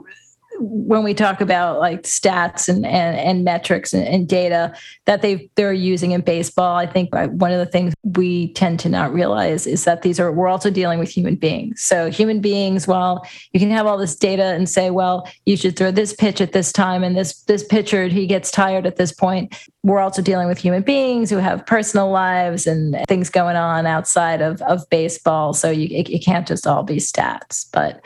[0.59, 4.73] when we talk about like stats and and, and metrics and, and, data
[5.05, 8.79] that they they're using in baseball, I think uh, one of the things we tend
[8.81, 11.81] to not realize is that these are we're also dealing with human beings.
[11.81, 15.77] So human beings, well, you can have all this data and say, well, you should
[15.77, 19.11] throw this pitch at this time and this this pitcher he gets tired at this
[19.11, 19.55] point.
[19.83, 24.41] We're also dealing with human beings who have personal lives and things going on outside
[24.41, 25.53] of of baseball.
[25.53, 28.01] So you it, it can't just all be stats, but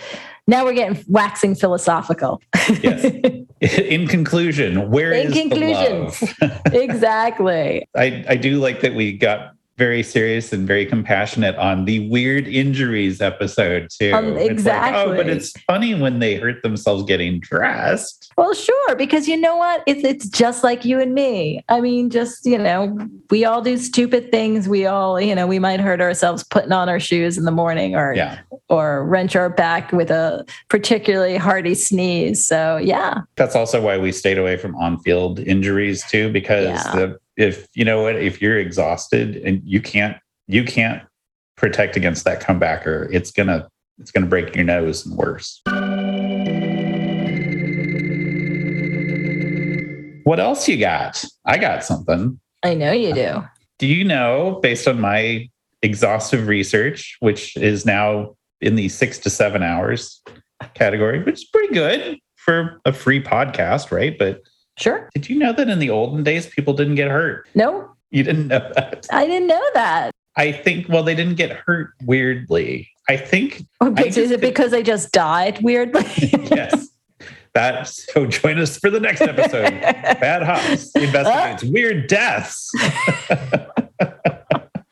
[0.47, 2.41] now we're getting waxing philosophical.
[2.81, 3.03] yes.
[3.61, 6.09] In conclusion, where In is conclusion,
[6.73, 7.87] exactly.
[7.95, 12.47] I, I do like that we got very serious and very compassionate on the weird
[12.47, 14.11] injuries episode too.
[14.13, 14.99] Um, exactly.
[14.99, 18.31] Like, oh, but it's funny when they hurt themselves getting dressed.
[18.37, 19.83] Well, sure, because you know what?
[19.87, 21.63] It's it's just like you and me.
[21.69, 22.97] I mean, just you know,
[23.29, 24.67] we all do stupid things.
[24.69, 27.95] We all, you know, we might hurt ourselves putting on our shoes in the morning,
[27.95, 28.39] or yeah.
[28.69, 32.45] or wrench our back with a particularly hearty sneeze.
[32.45, 36.95] So yeah, that's also why we stayed away from on-field injuries too, because yeah.
[36.95, 40.17] the if you know what if you're exhausted and you can't
[40.47, 41.01] you can't
[41.55, 43.67] protect against that comebacker it's gonna
[43.99, 45.61] it's gonna break your nose and worse.
[50.23, 51.23] What else you got?
[51.45, 52.39] I got something.
[52.63, 53.43] I know you do.
[53.77, 55.49] Do you know based on my
[55.81, 60.21] exhaustive research which is now in the six to seven hours
[60.75, 64.17] category which is pretty good for a free podcast right?
[64.17, 64.41] But
[64.77, 65.09] Sure.
[65.13, 67.47] Did you know that in the olden days, people didn't get hurt?
[67.55, 67.91] No.
[68.11, 69.07] You didn't know that?
[69.11, 70.11] I didn't know that.
[70.35, 72.89] I think, well, they didn't get hurt weirdly.
[73.09, 73.65] I think.
[73.81, 76.03] Okay, I is it because they just died weirdly?
[76.51, 76.89] yes.
[77.53, 79.69] That so join us for the next episode.
[79.81, 82.71] Bad Hops investigates weird deaths.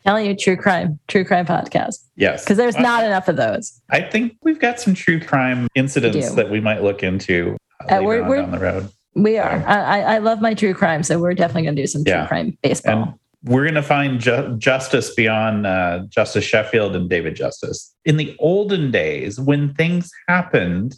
[0.05, 1.95] Telling you true crime, true crime podcast.
[2.15, 2.43] Yes.
[2.43, 3.81] Because there's not enough of those.
[3.89, 7.57] I think we've got some true crime incidents that we might look into
[7.89, 8.91] uh, later we're, on we're, down the road.
[9.13, 9.63] We are.
[9.67, 12.19] I, I love my true crime, so we're definitely going to do some yeah.
[12.19, 12.93] true crime baseball.
[12.93, 17.93] And we're going to find ju- justice beyond uh, Justice Sheffield and David Justice.
[18.05, 20.95] In the olden days, when things happened,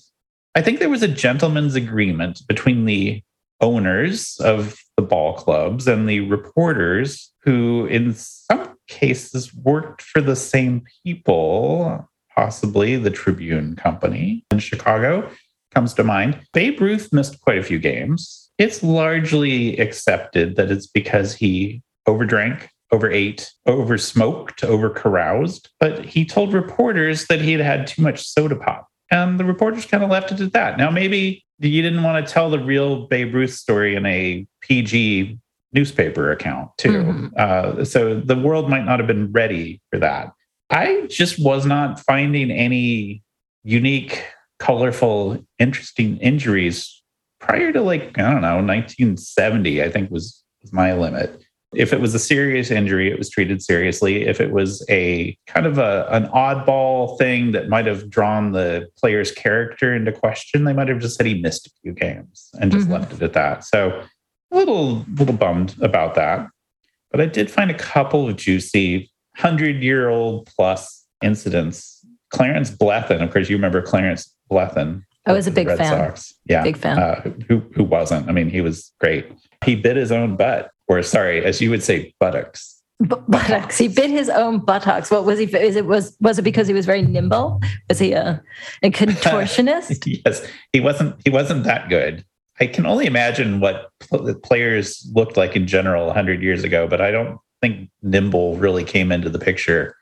[0.56, 3.24] I think there was a gentleman's agreement between the
[3.62, 10.36] owners of the ball clubs and the reporters who, in some cases, worked for the
[10.36, 15.30] same people, possibly the Tribune Company in Chicago
[15.74, 16.40] comes to mind.
[16.54, 18.52] Babe Ruth missed quite a few games.
[18.58, 27.26] It's largely accepted that it's because he overdrank, overate, oversmoked, overcaroused, but he told reporters
[27.28, 28.88] that he had had too much soda pop.
[29.10, 30.78] And the reporters kind of left it at that.
[30.78, 35.40] Now, maybe you didn't want to tell the real Babe Ruth story in a PG
[35.72, 37.04] newspaper account, too.
[37.04, 37.28] Mm-hmm.
[37.38, 40.32] Uh, so the world might not have been ready for that.
[40.70, 43.24] I just was not finding any
[43.64, 44.24] unique
[44.60, 47.02] colorful, interesting injuries
[47.40, 51.42] prior to like, I don't know, 1970, I think was, was my limit.
[51.76, 54.28] If it was a serious injury, it was treated seriously.
[54.28, 58.88] If it was a kind of a, an oddball thing that might have drawn the
[58.98, 62.72] player's character into question, they might have just said he missed a few games and
[62.72, 62.94] just mm-hmm.
[62.94, 63.64] left it at that.
[63.64, 64.04] So
[64.52, 66.48] a little, little bummed about that.
[67.12, 72.06] But I did find a couple of juicy hundred year old plus incidents.
[72.30, 74.33] Clarence Blethen, of course, you remember Clarence
[75.26, 75.90] I was a big Red fan.
[75.90, 76.34] Sox.
[76.46, 77.00] Yeah, big fan.
[77.00, 78.28] Uh, who who wasn't?
[78.28, 79.32] I mean, he was great.
[79.64, 82.82] He bit his own butt, or sorry, as you would say, buttocks.
[83.02, 83.78] B- buttocks.
[83.78, 85.10] He bit his own buttocks.
[85.10, 85.46] What was he?
[85.46, 87.62] Is it was was it because he was very nimble?
[87.90, 88.42] Was he a,
[88.82, 90.22] a contortionist?
[90.26, 91.16] yes, he wasn't.
[91.24, 92.26] He wasn't that good.
[92.60, 97.02] I can only imagine what pl- players looked like in general 100 years ago, but
[97.02, 99.96] I don't think nimble really came into the picture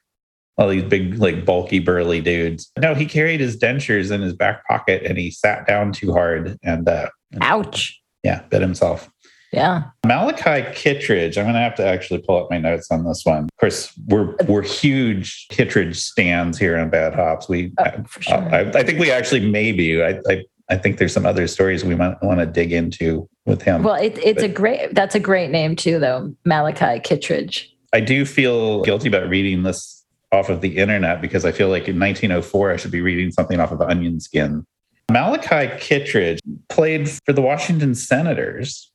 [0.58, 2.72] all these big, like bulky, burly dudes.
[2.78, 6.58] No, he carried his dentures in his back pocket and he sat down too hard
[6.64, 7.10] and, uh,
[7.42, 8.00] ouch.
[8.24, 9.10] Yeah, bit himself.
[9.52, 9.84] Yeah.
[10.06, 11.38] Malachi Kittredge.
[11.38, 13.44] I'm going to have to actually pull up my notes on this one.
[13.44, 17.50] Of course, we're we're huge Kittredge stands here on Bad Hops.
[17.50, 18.38] We, oh, sure.
[18.38, 20.02] I, I, think we actually maybe.
[20.02, 23.62] I, I, I think there's some other stories we might want to dig into with
[23.62, 23.84] him.
[23.84, 24.96] Well, it, it's but, a great.
[24.96, 26.34] That's a great name too, though.
[26.46, 27.76] Malachi Kittredge.
[27.94, 30.01] I do feel guilty about reading this
[30.32, 33.60] off of the internet because I feel like in 1904 I should be reading something
[33.60, 34.66] off of Onion Skin.
[35.12, 38.92] Malachi Kittredge played for the Washington Senators,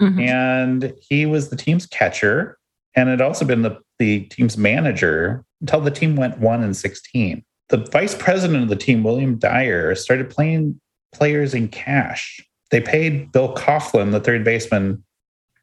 [0.00, 0.18] mm-hmm.
[0.18, 2.58] and he was the team's catcher
[2.94, 7.44] and had also been the, the team's manager until the team went 1 and 16.
[7.68, 10.80] The vice president of the team, William Dyer, started playing
[11.12, 12.40] players in cash.
[12.70, 15.04] They paid Bill Coughlin, the third baseman,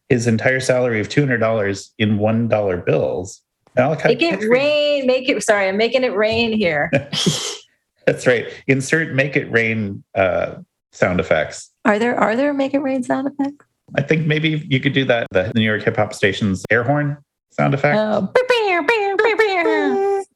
[0.09, 3.41] his entire salary of $200 in $1 bills
[3.75, 5.07] Malachi make it rain.
[5.07, 5.43] Make it.
[5.43, 6.91] Sorry, I'm making it rain here.
[8.05, 8.47] That's right.
[8.67, 10.55] Insert "make it rain" uh,
[10.91, 11.71] sound effects.
[11.85, 13.65] Are there are there make it rain sound effects?
[13.95, 15.27] I think maybe you could do that.
[15.31, 17.17] The New York hip hop station's air horn
[17.51, 17.97] sound effect.
[17.97, 18.31] Oh,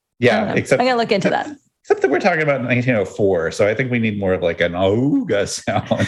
[0.20, 0.54] yeah.
[0.54, 1.50] Except I'm gonna look into that.
[1.84, 4.74] Except that we're talking about 1904, so I think we need more of like an
[4.74, 6.08] ooga sound.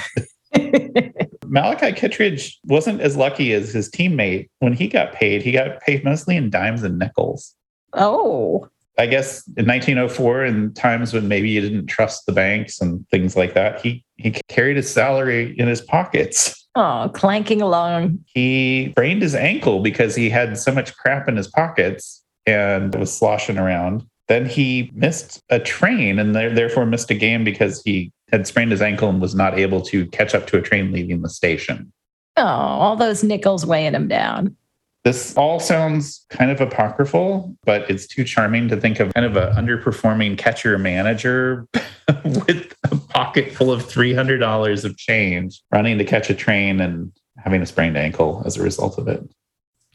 [1.48, 4.50] Malachi Kittredge wasn't as lucky as his teammate.
[4.60, 7.56] When he got paid, he got paid mostly in dimes and nickels.
[7.94, 8.70] Oh.
[8.98, 13.36] I guess in 1904, in times when maybe you didn't trust the banks and things
[13.36, 16.68] like that, he he carried his salary in his pockets.
[16.76, 18.20] Oh, clanking along.
[18.28, 23.12] He sprained his ankle because he had so much crap in his pockets and was
[23.12, 24.06] sloshing around.
[24.28, 28.82] Then he missed a train and therefore missed a game because he had sprained his
[28.82, 31.92] ankle and was not able to catch up to a train leaving the station.
[32.38, 34.56] Oh, all those nickels weighing him down.
[35.04, 39.36] This all sounds kind of apocryphal, but it's too charming to think of kind of
[39.36, 41.68] an underperforming catcher manager
[42.24, 47.64] with a pocket full of $300 of change running to catch a train and having
[47.64, 49.24] a sprained ankle as a result of it.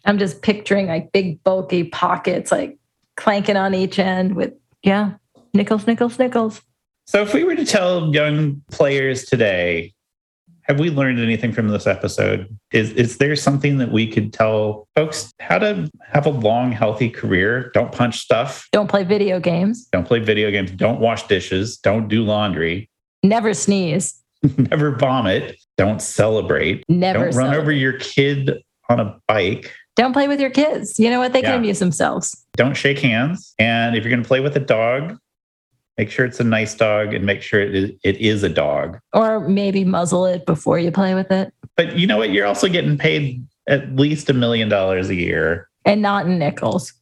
[0.04, 2.76] I'm just picturing like big, bulky pockets, like
[3.16, 5.14] clanking on each end with, yeah,
[5.54, 6.62] nickels, nickels, nickels.
[7.06, 9.94] So, if we were to tell young players today,
[10.62, 12.48] have we learned anything from this episode?
[12.72, 17.08] Is is there something that we could tell folks how to have a long, healthy
[17.08, 17.70] career?
[17.74, 18.68] Don't punch stuff.
[18.72, 19.86] Don't play video games.
[19.92, 20.72] Don't play video games.
[20.72, 21.76] Don't wash dishes.
[21.76, 22.90] Don't do laundry.
[23.22, 24.20] Never sneeze.
[24.56, 25.56] Never vomit.
[25.78, 26.82] Don't celebrate.
[26.88, 29.72] Never don't run over your kid on a bike.
[29.94, 30.98] Don't play with your kids.
[30.98, 31.32] You know what?
[31.32, 31.52] They yeah.
[31.52, 32.44] can amuse themselves.
[32.56, 33.54] Don't shake hands.
[33.58, 35.18] And if you're going to play with a dog,
[35.98, 38.98] make sure it's a nice dog and make sure it is, it is a dog.
[39.12, 41.52] Or maybe muzzle it before you play with it.
[41.76, 42.30] But you know what?
[42.30, 45.68] You're also getting paid at least a million dollars a year.
[45.84, 46.92] And not in nickels.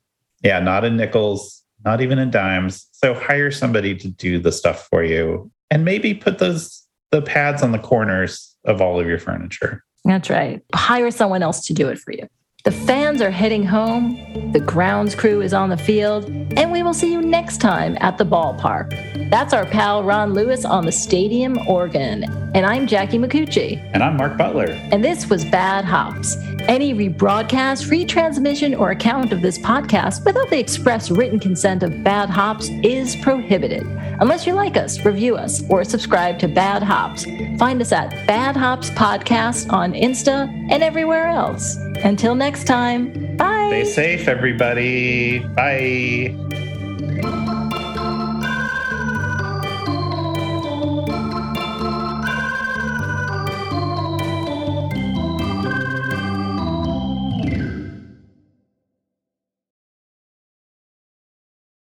[0.43, 2.87] Yeah, not in nickels, not even in dimes.
[2.93, 7.63] So hire somebody to do the stuff for you and maybe put those the pads
[7.63, 9.85] on the corners of all of your furniture.
[10.05, 10.61] That's right.
[10.75, 12.29] Hire someone else to do it for you.
[12.65, 16.95] The fans are heading home, the grounds crew is on the field, and we will
[16.95, 19.29] see you next time at the ballpark.
[19.29, 22.25] That's our pal Ron Lewis on the stadium organ.
[22.55, 23.87] And I'm Jackie Micucci.
[23.93, 24.71] And I'm Mark Butler.
[24.93, 26.37] And this was Bad Hops.
[26.67, 32.31] Any rebroadcast, retransmission, or account of this podcast without the express written consent of Bad
[32.31, 33.83] Hops is prohibited.
[34.21, 37.27] Unless you like us, review us, or subscribe to Bad Hops.
[37.59, 41.77] Find us at Bad Hops Podcast on Insta and everywhere else.
[42.05, 43.67] Until next time, bye.
[43.69, 45.41] Stay safe, everybody.
[45.41, 46.54] Bye.